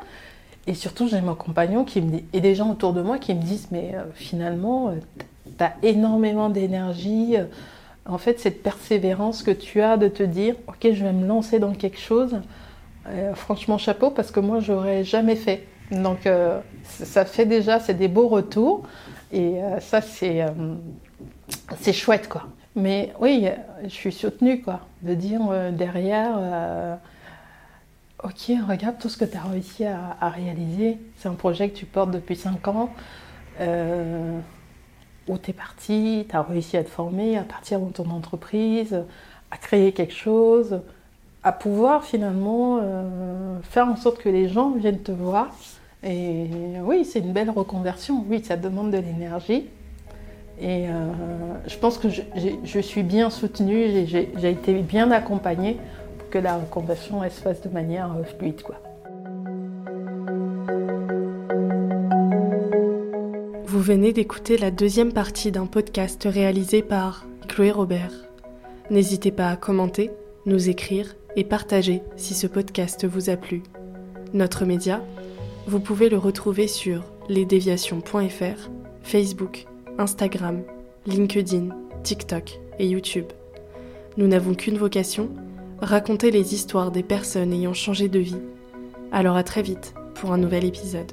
Et 0.67 0.75
surtout, 0.75 1.07
j'ai 1.07 1.21
mon 1.21 1.35
compagnon 1.35 1.83
qui 1.83 2.01
me 2.01 2.19
et 2.33 2.39
des 2.39 2.55
gens 2.55 2.71
autour 2.71 2.93
de 2.93 3.01
moi 3.01 3.17
qui 3.17 3.33
me 3.33 3.41
disent, 3.41 3.67
mais 3.71 3.91
euh, 3.95 4.03
finalement, 4.13 4.89
euh, 4.89 4.93
tu 5.57 5.63
as 5.63 5.73
énormément 5.81 6.49
d'énergie. 6.49 7.35
en 8.05 8.17
fait, 8.17 8.39
cette 8.39 8.61
persévérance 8.63 9.43
que 9.43 9.51
tu 9.51 9.81
as 9.81 9.97
de 9.97 10.07
te 10.07 10.23
dire, 10.23 10.55
ok, 10.67 10.93
je 10.93 11.03
vais 11.03 11.13
me 11.13 11.27
lancer 11.27 11.59
dans 11.59 11.73
quelque 11.73 11.99
chose. 11.99 12.37
franchement, 13.35 13.77
chapeau, 13.77 14.09
parce 14.09 14.31
que 14.31 14.39
moi, 14.39 14.59
j'aurais 14.61 15.03
jamais 15.03 15.35
fait. 15.35 15.67
Donc, 15.91 16.27
ça 16.83 17.25
fait 17.25 17.45
déjà, 17.45 17.79
c'est 17.79 17.93
des 17.93 18.07
beaux 18.07 18.29
retours. 18.29 18.83
Et 19.33 19.63
euh, 19.63 19.79
ça, 19.79 19.99
c'est, 19.99 20.43
euh, 20.43 20.51
c'est 21.79 21.91
chouette, 21.91 22.29
quoi. 22.29 22.43
Mais 22.75 23.11
oui, 23.19 23.47
je 23.83 23.89
suis 23.89 24.11
soutenue, 24.11 24.61
quoi, 24.61 24.81
de 25.01 25.15
dire 25.15 25.41
euh, 25.49 25.71
derrière, 25.71 26.99
ok, 28.23 28.51
regarde 28.67 28.97
tout 28.99 29.09
ce 29.09 29.17
que 29.17 29.25
tu 29.25 29.35
as 29.35 29.43
réussi 29.43 29.85
à, 29.85 30.29
réaliser. 30.29 30.99
C'est 31.17 31.29
un 31.29 31.33
projet 31.33 31.69
que 31.69 31.75
tu 31.75 31.85
portes 31.85 32.11
depuis 32.11 32.35
5 32.35 32.67
ans, 32.67 32.89
où 33.59 35.37
tu 35.37 35.49
es 35.49 35.53
parti, 35.53 36.25
tu 36.29 36.35
as 36.35 36.41
réussi 36.41 36.77
à 36.77 36.83
te 36.83 36.89
former, 36.89 37.37
à 37.37 37.43
partir 37.43 37.79
dans 37.79 37.91
ton 37.91 38.09
entreprise, 38.09 39.03
à 39.51 39.57
créer 39.57 39.91
quelque 39.91 40.15
chose, 40.15 40.81
à 41.43 41.51
pouvoir 41.51 42.03
finalement 42.03 42.79
faire 43.63 43.87
en 43.87 43.95
sorte 43.95 44.19
que 44.19 44.29
les 44.29 44.49
gens 44.49 44.71
viennent 44.71 45.01
te 45.01 45.11
voir 45.11 45.49
et 46.03 46.47
oui, 46.83 47.05
c'est 47.05 47.19
une 47.19 47.31
belle 47.31 47.49
reconversion. 47.49 48.25
Oui, 48.29 48.43
ça 48.43 48.57
demande 48.57 48.91
de 48.91 48.97
l'énergie. 48.97 49.65
Et 50.59 50.87
euh, 50.87 51.11
je 51.65 51.77
pense 51.77 51.97
que 51.97 52.07
je, 52.09 52.79
suis 52.79 53.03
bien 53.03 53.29
soutenue, 53.29 54.05
j'ai 54.05 54.49
été 54.49 54.73
bien 54.75 55.11
accompagnée 55.11 55.77
pour 56.19 56.29
que 56.29 56.37
la 56.37 56.57
reconversion 56.57 57.23
se 57.23 57.41
fasse 57.41 57.61
de 57.61 57.69
manière 57.69 58.11
euh, 58.11 58.23
fluide. 58.23 58.61
Vous 63.65 63.81
venez 63.81 64.13
d'écouter 64.13 64.57
la 64.57 64.69
deuxième 64.69 65.11
partie 65.11 65.51
d'un 65.51 65.65
podcast 65.65 66.27
réalisé 66.29 66.83
par 66.83 67.25
Chloé 67.47 67.71
Robert. 67.71 68.13
N'hésitez 68.91 69.31
pas 69.31 69.49
à 69.49 69.55
commenter, 69.55 70.11
nous 70.45 70.69
écrire 70.69 71.15
et 71.35 71.43
partager 71.43 72.03
si 72.15 72.35
ce 72.35 72.45
podcast 72.45 73.05
vous 73.07 73.31
a 73.31 73.35
plu. 73.35 73.63
Notre 74.33 74.65
média 74.65 75.01
vous 75.65 75.79
pouvez 75.79 76.09
le 76.09 76.17
retrouver 76.17 76.67
sur 76.67 77.03
lesdéviations.fr, 77.29 78.69
Facebook, 79.01 79.65
Instagram, 79.97 80.63
LinkedIn, 81.05 81.69
TikTok 82.03 82.59
et 82.79 82.87
YouTube. 82.87 83.27
Nous 84.17 84.27
n'avons 84.27 84.55
qu'une 84.55 84.77
vocation, 84.77 85.29
raconter 85.81 86.31
les 86.31 86.53
histoires 86.53 86.91
des 86.91 87.03
personnes 87.03 87.53
ayant 87.53 87.73
changé 87.73 88.09
de 88.09 88.19
vie. 88.19 88.41
Alors 89.11 89.37
à 89.37 89.43
très 89.43 89.61
vite 89.61 89.93
pour 90.15 90.31
un 90.33 90.37
nouvel 90.37 90.65
épisode. 90.65 91.11